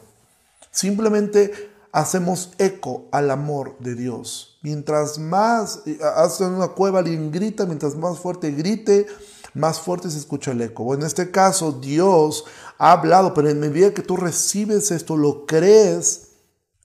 Simplemente 0.72 1.52
hacemos 1.92 2.54
eco 2.60 3.10
al 3.12 3.30
amor 3.30 3.78
de 3.80 3.94
Dios. 3.94 4.58
Mientras 4.64 5.20
más 5.20 5.82
eh, 5.86 6.00
hacen 6.16 6.54
una 6.54 6.70
cueva, 6.70 7.00
alguien 7.00 7.30
grita, 7.30 7.66
mientras 7.66 7.98
más 7.98 8.18
fuerte 8.18 8.52
grite, 8.52 9.08
más 9.54 9.82
fuerte 9.82 10.10
se 10.10 10.18
escucha 10.18 10.52
el 10.52 10.62
eco. 10.62 10.94
en 10.94 11.02
este 11.02 11.30
caso, 11.30 11.74
Dios 11.74 12.46
ha 12.78 12.94
hablado, 12.94 13.34
pero 13.34 13.50
en 13.50 13.60
medida 13.60 13.94
que 13.94 14.02
tú 14.02 14.16
recibes 14.16 14.92
esto, 14.92 15.18
lo 15.18 15.46
crees, 15.46 16.30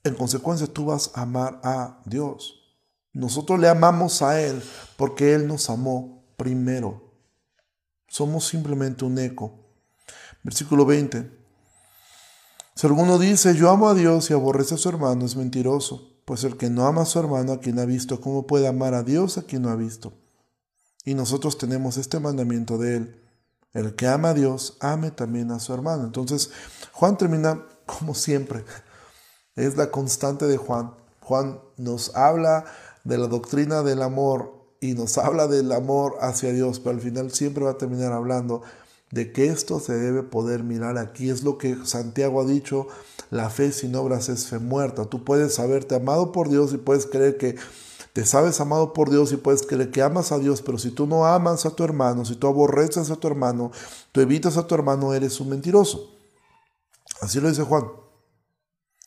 en 0.03 0.15
consecuencia 0.15 0.67
tú 0.67 0.87
vas 0.87 1.11
a 1.13 1.21
amar 1.21 1.61
a 1.63 2.01
Dios. 2.03 2.56
Nosotros 3.17 3.59
le 3.59 3.67
amamos 3.67 4.21
a 4.21 4.39
Él 4.39 4.61
porque 4.95 5.33
Él 5.33 5.47
nos 5.47 5.71
amó 5.71 6.23
primero. 6.37 7.15
Somos 8.07 8.45
simplemente 8.45 9.05
un 9.05 9.17
eco. 9.17 9.55
Versículo 10.43 10.85
20. 10.85 11.27
Si 12.75 12.85
alguno 12.85 13.17
dice, 13.17 13.55
yo 13.55 13.71
amo 13.71 13.89
a 13.89 13.95
Dios 13.95 14.29
y 14.29 14.33
aborrece 14.33 14.75
a 14.75 14.77
su 14.77 14.87
hermano, 14.87 15.25
es 15.25 15.35
mentiroso, 15.35 16.21
pues 16.25 16.43
el 16.43 16.57
que 16.57 16.69
no 16.69 16.85
ama 16.85 17.01
a 17.01 17.05
su 17.05 17.17
hermano 17.17 17.53
a 17.53 17.59
quien 17.59 17.79
ha 17.79 17.85
visto, 17.85 18.21
¿cómo 18.21 18.45
puede 18.45 18.67
amar 18.67 18.93
a 18.93 19.01
Dios 19.01 19.39
a 19.39 19.41
quien 19.41 19.63
no 19.63 19.71
ha 19.71 19.75
visto? 19.75 20.13
Y 21.03 21.15
nosotros 21.15 21.57
tenemos 21.57 21.97
este 21.97 22.19
mandamiento 22.19 22.77
de 22.77 22.97
Él. 22.97 23.23
El 23.73 23.95
que 23.95 24.05
ama 24.05 24.29
a 24.29 24.33
Dios, 24.35 24.77
ame 24.79 25.09
también 25.09 25.49
a 25.49 25.59
su 25.59 25.73
hermano. 25.73 26.03
Entonces, 26.03 26.51
Juan 26.91 27.17
termina 27.17 27.65
como 27.87 28.13
siempre. 28.13 28.63
Es 29.55 29.75
la 29.75 29.89
constante 29.89 30.45
de 30.45 30.57
Juan. 30.57 30.93
Juan 31.27 31.59
nos 31.77 32.15
habla 32.15 32.63
de 33.07 33.17
la 33.17 33.27
doctrina 33.27 33.83
del 33.83 34.01
amor 34.01 34.53
y 34.81 34.93
nos 34.93 35.17
habla 35.17 35.47
del 35.47 35.71
amor 35.71 36.17
hacia 36.19 36.51
Dios, 36.51 36.79
pero 36.79 36.95
al 36.95 37.01
final 37.01 37.31
siempre 37.31 37.63
va 37.63 37.71
a 37.71 37.77
terminar 37.77 38.11
hablando 38.11 38.63
de 39.11 39.31
que 39.31 39.47
esto 39.47 39.79
se 39.79 39.93
debe 39.93 40.23
poder 40.23 40.63
mirar 40.63 40.97
aquí. 40.97 41.29
Es 41.29 41.43
lo 41.43 41.57
que 41.57 41.77
Santiago 41.85 42.41
ha 42.41 42.45
dicho, 42.45 42.87
la 43.31 43.49
fe 43.49 43.71
sin 43.71 43.95
obras 43.95 44.27
es 44.27 44.47
fe 44.47 44.59
muerta. 44.59 45.05
Tú 45.05 45.23
puedes 45.23 45.55
saberte 45.55 45.95
amado 45.95 46.33
por 46.33 46.49
Dios 46.49 46.73
y 46.73 46.77
puedes 46.77 47.05
creer 47.05 47.37
que 47.37 47.55
te 48.11 48.25
sabes 48.25 48.59
amado 48.59 48.91
por 48.91 49.09
Dios 49.09 49.31
y 49.31 49.37
puedes 49.37 49.65
creer 49.65 49.89
que 49.89 50.01
amas 50.01 50.33
a 50.33 50.39
Dios, 50.39 50.61
pero 50.61 50.77
si 50.77 50.91
tú 50.91 51.07
no 51.07 51.25
amas 51.25 51.65
a 51.65 51.69
tu 51.69 51.85
hermano, 51.85 52.25
si 52.25 52.35
tú 52.35 52.47
aborreces 52.47 53.09
a 53.09 53.15
tu 53.15 53.27
hermano, 53.27 53.71
tú 54.11 54.19
evitas 54.19 54.57
a 54.57 54.67
tu 54.67 54.75
hermano, 54.75 55.13
eres 55.13 55.39
un 55.39 55.49
mentiroso. 55.49 56.13
Así 57.21 57.39
lo 57.39 57.47
dice 57.47 57.63
Juan. 57.63 57.85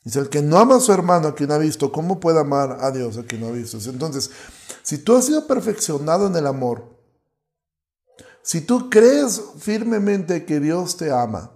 Dice, 0.03 0.21
el 0.21 0.31
que 0.31 0.41
no 0.41 0.59
ama 0.59 0.77
a 0.77 0.81
su 0.81 0.93
hermano 0.93 1.29
a 1.29 1.35
quien 1.35 1.53
ha 1.53 1.59
visto, 1.59 1.93
¿cómo 1.93 2.21
puede 2.21 2.41
amar 2.41 2.79
a 2.81 2.91
Dios 2.91 3.19
a 3.19 3.25
quien 3.25 3.43
no 3.43 3.49
ha 3.49 3.53
visto? 3.53 3.79
Entonces, 3.91 4.31
si 4.83 4.99
tú 4.99 5.17
has 5.17 5.27
sido 5.27 5.47
perfeccionado 5.47 6.27
en 6.27 6.37
el 6.37 6.47
amor, 6.47 6.85
si 8.43 8.63
tú 8.63 8.89
crees 8.89 9.43
firmemente 9.59 10.47
que 10.47 10.59
Dios 10.59 10.97
te 10.97 11.11
ama, 11.11 11.51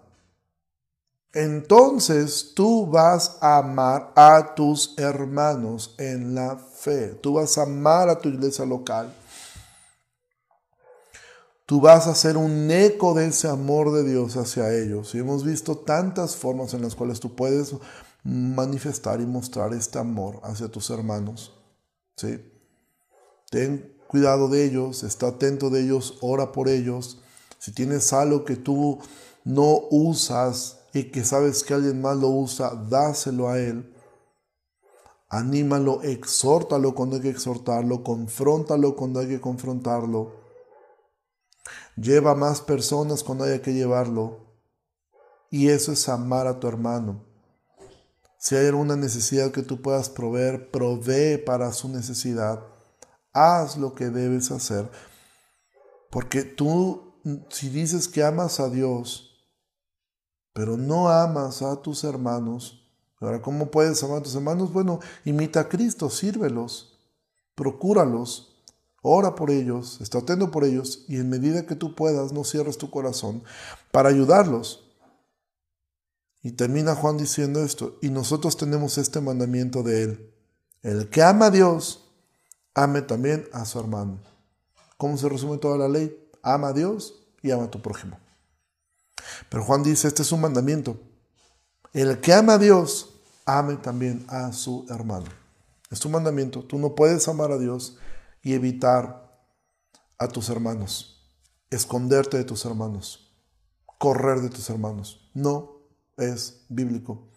entonces 1.32 2.52
tú 2.54 2.86
vas 2.86 3.38
a 3.40 3.58
amar 3.58 4.12
a 4.14 4.54
tus 4.54 4.94
hermanos 4.98 5.94
en 5.98 6.34
la 6.34 6.56
fe. 6.56 7.08
Tú 7.08 7.34
vas 7.34 7.58
a 7.58 7.62
amar 7.62 8.08
a 8.08 8.18
tu 8.18 8.28
iglesia 8.28 8.64
local. 8.64 9.12
Tú 11.66 11.80
vas 11.80 12.06
a 12.06 12.14
ser 12.14 12.36
un 12.36 12.70
eco 12.70 13.14
de 13.14 13.26
ese 13.26 13.48
amor 13.48 13.90
de 13.92 14.04
Dios 14.04 14.36
hacia 14.36 14.72
ellos. 14.72 15.14
Y 15.14 15.18
hemos 15.18 15.44
visto 15.44 15.78
tantas 15.78 16.36
formas 16.36 16.74
en 16.74 16.82
las 16.82 16.94
cuales 16.94 17.18
tú 17.18 17.34
puedes 17.34 17.74
manifestar 18.24 19.20
y 19.20 19.26
mostrar 19.26 19.74
este 19.74 19.98
amor 19.98 20.40
hacia 20.42 20.68
tus 20.68 20.90
hermanos. 20.90 21.52
¿sí? 22.16 22.40
Ten 23.50 23.96
cuidado 24.08 24.48
de 24.48 24.64
ellos, 24.64 25.02
está 25.02 25.28
atento 25.28 25.70
de 25.70 25.82
ellos, 25.82 26.18
ora 26.22 26.50
por 26.50 26.68
ellos. 26.68 27.20
Si 27.58 27.72
tienes 27.72 28.12
algo 28.12 28.44
que 28.44 28.56
tú 28.56 28.98
no 29.44 29.82
usas 29.90 30.80
y 30.92 31.04
que 31.04 31.24
sabes 31.24 31.62
que 31.62 31.74
alguien 31.74 32.00
más 32.00 32.16
lo 32.16 32.28
usa, 32.28 32.74
dáselo 32.74 33.48
a 33.48 33.58
él. 33.58 33.94
Anímalo, 35.28 36.02
exhórtalo 36.02 36.94
cuando 36.94 37.16
hay 37.16 37.22
que 37.22 37.30
exhortarlo, 37.30 38.04
confróntalo 38.04 38.96
cuando 38.96 39.20
hay 39.20 39.28
que 39.28 39.40
confrontarlo. 39.40 40.32
Lleva 41.96 42.34
más 42.34 42.60
personas 42.60 43.22
cuando 43.22 43.44
haya 43.44 43.60
que 43.60 43.74
llevarlo. 43.74 44.44
Y 45.50 45.68
eso 45.68 45.92
es 45.92 46.08
amar 46.08 46.46
a 46.46 46.58
tu 46.58 46.68
hermano. 46.68 47.33
Si 48.44 48.54
hay 48.54 48.66
alguna 48.66 48.94
necesidad 48.94 49.52
que 49.52 49.62
tú 49.62 49.80
puedas 49.80 50.10
proveer, 50.10 50.70
provee 50.70 51.38
para 51.38 51.72
su 51.72 51.88
necesidad. 51.88 52.62
Haz 53.32 53.78
lo 53.78 53.94
que 53.94 54.10
debes 54.10 54.50
hacer. 54.50 54.90
Porque 56.10 56.42
tú, 56.42 57.14
si 57.48 57.70
dices 57.70 58.06
que 58.06 58.22
amas 58.22 58.60
a 58.60 58.68
Dios, 58.68 59.48
pero 60.52 60.76
no 60.76 61.08
amas 61.08 61.62
a 61.62 61.80
tus 61.80 62.04
hermanos, 62.04 62.86
ahora, 63.18 63.40
¿cómo 63.40 63.70
puedes 63.70 64.02
amar 64.02 64.18
a 64.18 64.22
tus 64.22 64.34
hermanos? 64.34 64.70
Bueno, 64.74 65.00
imita 65.24 65.60
a 65.60 65.68
Cristo, 65.70 66.10
sírvelos, 66.10 66.98
procúralos, 67.54 68.62
ora 69.00 69.34
por 69.34 69.50
ellos, 69.50 70.02
está 70.02 70.18
atento 70.18 70.50
por 70.50 70.64
ellos 70.64 71.06
y 71.08 71.16
en 71.16 71.30
medida 71.30 71.64
que 71.64 71.76
tú 71.76 71.94
puedas, 71.94 72.30
no 72.34 72.44
cierres 72.44 72.76
tu 72.76 72.90
corazón 72.90 73.42
para 73.90 74.10
ayudarlos. 74.10 74.83
Y 76.44 76.52
termina 76.52 76.94
Juan 76.94 77.16
diciendo 77.16 77.64
esto, 77.64 77.96
y 78.02 78.10
nosotros 78.10 78.58
tenemos 78.58 78.98
este 78.98 79.18
mandamiento 79.22 79.82
de 79.82 80.02
él. 80.02 80.34
El 80.82 81.08
que 81.08 81.22
ama 81.22 81.46
a 81.46 81.50
Dios, 81.50 82.12
ame 82.74 83.00
también 83.00 83.48
a 83.54 83.64
su 83.64 83.80
hermano. 83.80 84.20
¿Cómo 84.98 85.16
se 85.16 85.26
resume 85.26 85.56
toda 85.56 85.78
la 85.78 85.88
ley? 85.88 86.14
Ama 86.42 86.68
a 86.68 86.72
Dios 86.74 87.14
y 87.40 87.50
ama 87.50 87.64
a 87.64 87.70
tu 87.70 87.80
prójimo. 87.80 88.18
Pero 89.48 89.64
Juan 89.64 89.82
dice, 89.82 90.06
este 90.06 90.20
es 90.20 90.32
un 90.32 90.42
mandamiento. 90.42 91.00
El 91.94 92.20
que 92.20 92.34
ama 92.34 92.54
a 92.54 92.58
Dios, 92.58 93.14
ame 93.46 93.76
también 93.76 94.26
a 94.28 94.52
su 94.52 94.84
hermano. 94.90 95.30
Es 95.90 95.98
tu 95.98 96.10
mandamiento. 96.10 96.62
Tú 96.62 96.78
no 96.78 96.94
puedes 96.94 97.26
amar 97.26 97.52
a 97.52 97.58
Dios 97.58 97.96
y 98.42 98.52
evitar 98.52 99.34
a 100.18 100.28
tus 100.28 100.50
hermanos, 100.50 101.26
esconderte 101.70 102.36
de 102.36 102.44
tus 102.44 102.66
hermanos, 102.66 103.34
correr 103.96 104.42
de 104.42 104.50
tus 104.50 104.68
hermanos. 104.68 105.30
No 105.32 105.73
es 106.16 106.64
bíblico. 106.68 107.28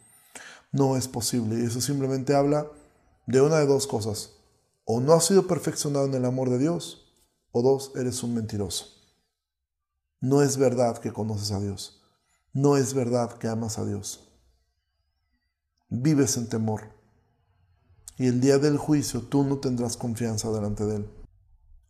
No 0.71 0.97
es 0.97 1.07
posible. 1.07 1.59
Y 1.59 1.65
eso 1.65 1.81
simplemente 1.81 2.35
habla 2.35 2.67
de 3.25 3.41
una 3.41 3.57
de 3.57 3.65
dos 3.65 3.87
cosas. 3.87 4.33
O 4.85 5.01
no 5.01 5.13
has 5.13 5.25
sido 5.25 5.47
perfeccionado 5.47 6.05
en 6.05 6.13
el 6.13 6.25
amor 6.25 6.49
de 6.49 6.59
Dios, 6.59 7.13
o 7.51 7.61
dos, 7.61 7.91
eres 7.95 8.23
un 8.23 8.33
mentiroso. 8.35 8.85
No 10.21 10.41
es 10.41 10.57
verdad 10.57 10.97
que 10.97 11.11
conoces 11.11 11.51
a 11.51 11.59
Dios. 11.59 12.01
No 12.53 12.77
es 12.77 12.93
verdad 12.93 13.37
que 13.37 13.47
amas 13.47 13.77
a 13.77 13.85
Dios. 13.85 14.29
Vives 15.89 16.37
en 16.37 16.47
temor. 16.47 16.95
Y 18.17 18.27
el 18.27 18.41
día 18.41 18.57
del 18.57 18.77
juicio 18.77 19.21
tú 19.21 19.43
no 19.43 19.59
tendrás 19.59 19.95
confianza 19.95 20.51
delante 20.51 20.85
de 20.85 20.95
Él. 20.97 21.09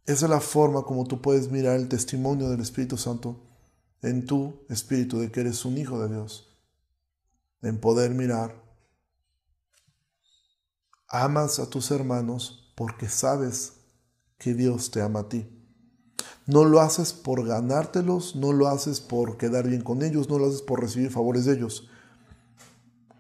Esa 0.06 0.26
es 0.26 0.30
la 0.30 0.42
forma 0.42 0.84
como 0.84 1.06
tú 1.06 1.22
puedes 1.22 1.52
mirar 1.52 1.76
el 1.76 1.88
testimonio 1.90 2.50
del 2.50 2.62
Espíritu 2.62 2.98
Santo 2.98 3.44
en 4.02 4.26
tu 4.26 4.66
espíritu 4.70 5.20
de 5.20 5.32
que 5.32 5.42
eres 5.42 5.66
un 5.66 5.78
hijo 5.78 6.00
de 6.00 6.14
Dios 6.14 6.47
en 7.62 7.80
poder 7.80 8.12
mirar. 8.12 8.64
Amas 11.08 11.60
a 11.60 11.70
tus 11.70 11.92
hermanos 11.92 12.74
porque 12.76 13.10
sabes 13.10 13.74
que 14.38 14.54
Dios 14.54 14.92
te 14.92 15.02
ama 15.02 15.22
a 15.22 15.30
ti. 15.30 15.50
No 16.46 16.64
lo 16.64 16.80
haces 16.80 17.14
por 17.14 17.46
ganártelos, 17.46 18.36
no 18.36 18.54
lo 18.54 18.68
haces 18.68 19.02
por 19.02 19.38
quedar 19.38 19.68
bien 19.68 19.82
con 19.82 20.02
ellos, 20.02 20.30
no 20.30 20.40
lo 20.40 20.48
haces 20.48 20.62
por 20.62 20.82
recibir 20.82 21.12
favores 21.12 21.46
de 21.46 21.54
ellos. 21.54 21.90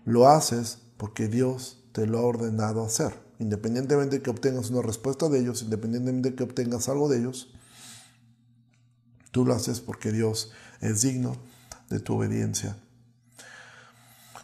Lo 0.06 0.30
haces 0.30 0.80
porque 0.98 1.28
Dios 1.28 1.84
te 1.92 2.08
lo 2.08 2.20
ha 2.20 2.22
ordenado 2.22 2.84
hacer. 2.84 3.14
Independientemente 3.40 4.18
de 4.18 4.22
que 4.22 4.30
obtengas 4.30 4.70
una 4.70 4.82
respuesta 4.82 5.30
de 5.30 5.40
ellos, 5.40 5.62
independientemente 5.62 6.30
de 6.30 6.36
que 6.36 6.44
obtengas 6.44 6.90
algo 6.90 7.10
de 7.10 7.20
ellos, 7.20 7.54
tú 9.32 9.46
lo 9.46 9.54
haces 9.54 9.82
porque 9.82 10.12
Dios 10.12 10.52
es 10.80 11.02
digno 11.02 11.36
de 11.90 12.00
tu 12.00 12.16
obediencia. 12.16 12.78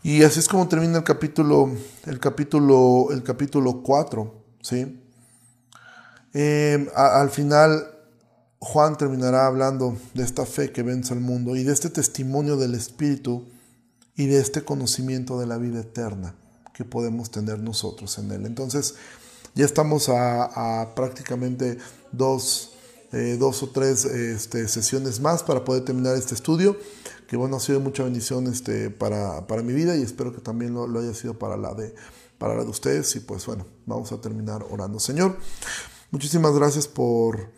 Y 0.05 0.21
así 0.23 0.41
es 0.41 0.49
como 0.49 0.67
termina 0.67 0.97
el 0.97 1.05
capítulo, 1.05 1.71
el 2.05 2.19
capítulo, 2.19 3.07
el 3.11 3.23
capítulo 3.23 3.81
4, 3.81 4.33
¿sí? 4.61 5.01
Eh, 6.33 6.91
al 6.93 7.29
final, 7.29 7.87
Juan 8.59 8.97
terminará 8.97 9.47
hablando 9.47 9.95
de 10.13 10.23
esta 10.23 10.45
fe 10.45 10.73
que 10.73 10.83
vence 10.83 11.13
al 11.13 11.21
mundo 11.21 11.55
y 11.55 11.63
de 11.63 11.71
este 11.71 11.89
testimonio 11.89 12.57
del 12.57 12.75
Espíritu 12.75 13.47
y 14.17 14.25
de 14.25 14.41
este 14.41 14.65
conocimiento 14.65 15.39
de 15.39 15.47
la 15.47 15.57
vida 15.57 15.79
eterna 15.79 16.35
que 16.73 16.83
podemos 16.83 17.31
tener 17.31 17.59
nosotros 17.59 18.17
en 18.17 18.29
Él. 18.31 18.45
Entonces, 18.45 18.95
ya 19.55 19.63
estamos 19.63 20.09
a, 20.09 20.91
prácticamente 20.97 21.77
dos, 22.11 22.73
eh, 23.13 23.37
dos 23.39 23.63
o 23.63 23.69
tres 23.69 24.03
este, 24.03 24.67
sesiones 24.67 25.21
más 25.21 25.43
para 25.43 25.63
poder 25.63 25.85
terminar 25.85 26.17
este 26.17 26.35
estudio 26.35 26.75
que 27.27 27.37
bueno, 27.37 27.57
ha 27.57 27.59
sido 27.59 27.79
mucha 27.79 28.03
bendición 28.03 28.47
este, 28.47 28.89
para, 28.89 29.47
para 29.47 29.61
mi 29.61 29.73
vida 29.73 29.95
y 29.95 30.01
espero 30.01 30.33
que 30.33 30.41
también 30.41 30.73
lo, 30.73 30.99
haya 30.99 31.13
sido 31.13 31.37
para 31.37 31.57
la, 31.57 31.73
de, 31.73 31.93
para 32.37 32.55
la 32.55 32.63
de 32.63 32.69
ustedes. 32.69 33.15
Y 33.15 33.19
pues 33.19 33.45
bueno, 33.45 33.65
vamos 33.85 34.11
a 34.11 34.21
terminar 34.21 34.65
orando. 34.69 34.99
Señor, 34.99 35.37
muchísimas 36.11 36.53
gracias 36.53 36.87
por, 36.87 37.49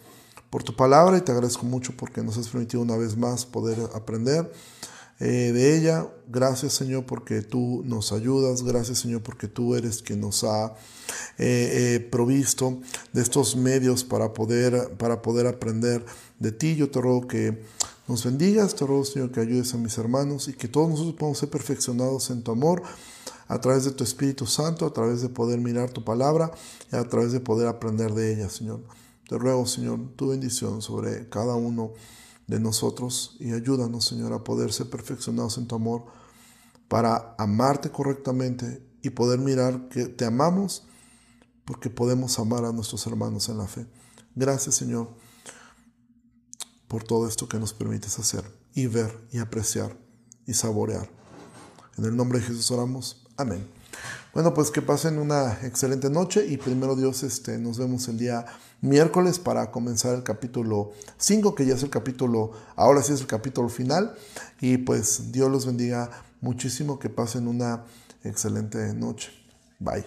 por 0.50 0.64
tu 0.64 0.76
palabra 0.76 1.18
y 1.18 1.22
te 1.22 1.32
agradezco 1.32 1.66
mucho 1.66 1.94
porque 1.98 2.22
nos 2.22 2.38
has 2.38 2.48
permitido 2.48 2.82
una 2.84 2.98
vez 2.98 3.18
más 3.18 3.46
poder 3.46 3.78
aprender. 3.94 4.52
Eh, 5.20 5.54
de 5.54 5.78
ella. 5.78 6.08
Gracias 6.28 6.74
Señor 6.74 7.06
porque 7.06 7.42
tú 7.42 7.84
nos 7.86 8.12
ayudas. 8.12 8.64
Gracias 8.64 9.00
Señor 9.00 9.22
porque 9.22 9.48
tú 9.48 9.76
eres 9.76 10.02
quien 10.02 10.20
nos 10.20 10.44
ha 10.44 10.76
eh, 11.38 11.96
eh, 11.96 12.00
provisto 12.12 12.82
de 13.14 13.22
estos 13.22 13.56
medios 13.56 14.04
para 14.04 14.34
poder, 14.34 14.96
para 14.98 15.22
poder 15.22 15.48
aprender 15.48 16.06
de 16.40 16.52
ti. 16.52 16.76
Yo 16.76 16.92
te 16.92 17.00
ruego 17.00 17.28
que 17.28 17.64
nos 18.08 18.24
bendigas, 18.24 18.76
te 18.76 18.86
ruego, 18.86 19.04
Señor, 19.04 19.32
que 19.32 19.40
ayudes 19.40 19.74
a 19.74 19.78
mis 19.78 19.98
hermanos 19.98 20.48
y 20.48 20.54
que 20.54 20.68
todos 20.68 20.90
nosotros 20.90 21.16
podamos 21.16 21.40
ser 21.40 21.50
perfeccionados 21.50 22.30
en 22.30 22.44
tu 22.44 22.52
amor 22.52 22.84
a 23.48 23.60
través 23.60 23.84
de 23.86 23.92
tu 23.92 24.04
Espíritu 24.04 24.46
Santo, 24.46 24.86
a 24.86 24.94
través 24.94 25.22
de 25.24 25.30
poder 25.30 25.60
mirar 25.60 25.90
tu 25.90 26.04
palabra 26.04 26.52
y 26.92 26.96
a 26.96 27.08
través 27.10 27.32
de 27.32 27.40
poder 27.40 27.68
aprender 27.68 28.14
de 28.14 28.34
ella, 28.34 28.50
Señor. 28.50 28.84
Te 29.28 29.40
ruego, 29.40 29.66
Señor, 29.66 30.00
tu 30.16 30.28
bendición 30.28 30.84
sobre 30.84 31.30
cada 31.30 31.56
uno 31.56 31.94
de 32.46 32.60
nosotros 32.60 33.38
y 33.40 33.54
ayúdanos, 33.54 34.06
Señor, 34.06 34.34
a 34.34 34.44
poder 34.44 34.72
ser 34.72 34.88
perfeccionados 34.88 35.58
en 35.58 35.68
tu 35.68 35.74
amor 35.74 36.06
para 36.88 37.34
amarte 37.40 37.90
correctamente 37.90 38.84
y 39.02 39.10
poder 39.10 39.40
mirar 39.40 39.90
que 39.90 40.06
te 40.06 40.26
amamos 40.26 40.84
porque 41.66 41.90
podemos 41.90 42.38
amar 42.38 42.66
a 42.66 42.72
nuestros 42.72 43.08
hermanos 43.08 43.50
en 43.50 43.58
la 43.58 43.66
fe. 43.66 43.88
Gracias, 44.36 44.76
Señor 44.76 45.25
por 46.88 47.04
todo 47.04 47.28
esto 47.28 47.48
que 47.48 47.60
nos 47.60 47.74
permites 47.74 48.20
hacer 48.20 48.44
y 48.74 48.88
ver 48.88 49.18
y 49.32 49.40
apreciar 49.40 49.98
y 50.46 50.54
saborear. 50.54 51.10
En 51.98 52.06
el 52.06 52.16
nombre 52.16 52.40
de 52.40 52.46
Jesús 52.46 52.70
oramos. 52.72 53.26
Amén. 53.38 53.66
Bueno, 54.34 54.54
pues 54.54 54.70
que 54.70 54.82
pasen 54.82 55.18
una 55.18 55.60
excelente 55.64 56.10
noche 56.10 56.46
y 56.46 56.58
primero 56.58 56.96
Dios, 56.96 57.24
este, 57.24 57.58
nos 57.58 57.78
vemos 57.78 58.08
el 58.10 58.18
día 58.18 58.46
miércoles 58.82 59.40
para 59.40 59.72
comenzar 59.72 60.14
el 60.14 60.24
capítulo 60.24 60.92
5, 61.18 61.56
que 61.56 61.66
ya 61.66 61.76
es 61.76 61.84
el 61.84 61.90
capítulo, 61.90 62.52
ahora 62.76 63.02
sí 63.02 63.14
es 63.14 63.22
el 63.22 63.28
capítulo 63.28 63.70
final. 63.70 64.16
Y 64.60 64.78
pues 64.78 65.32
Dios 65.32 65.50
los 65.50 65.66
bendiga 65.66 66.12
muchísimo, 66.42 67.00
que 67.00 67.10
pasen 67.10 67.48
una 67.48 67.86
excelente 68.24 68.94
noche. 68.94 69.32
Bye. 69.80 70.06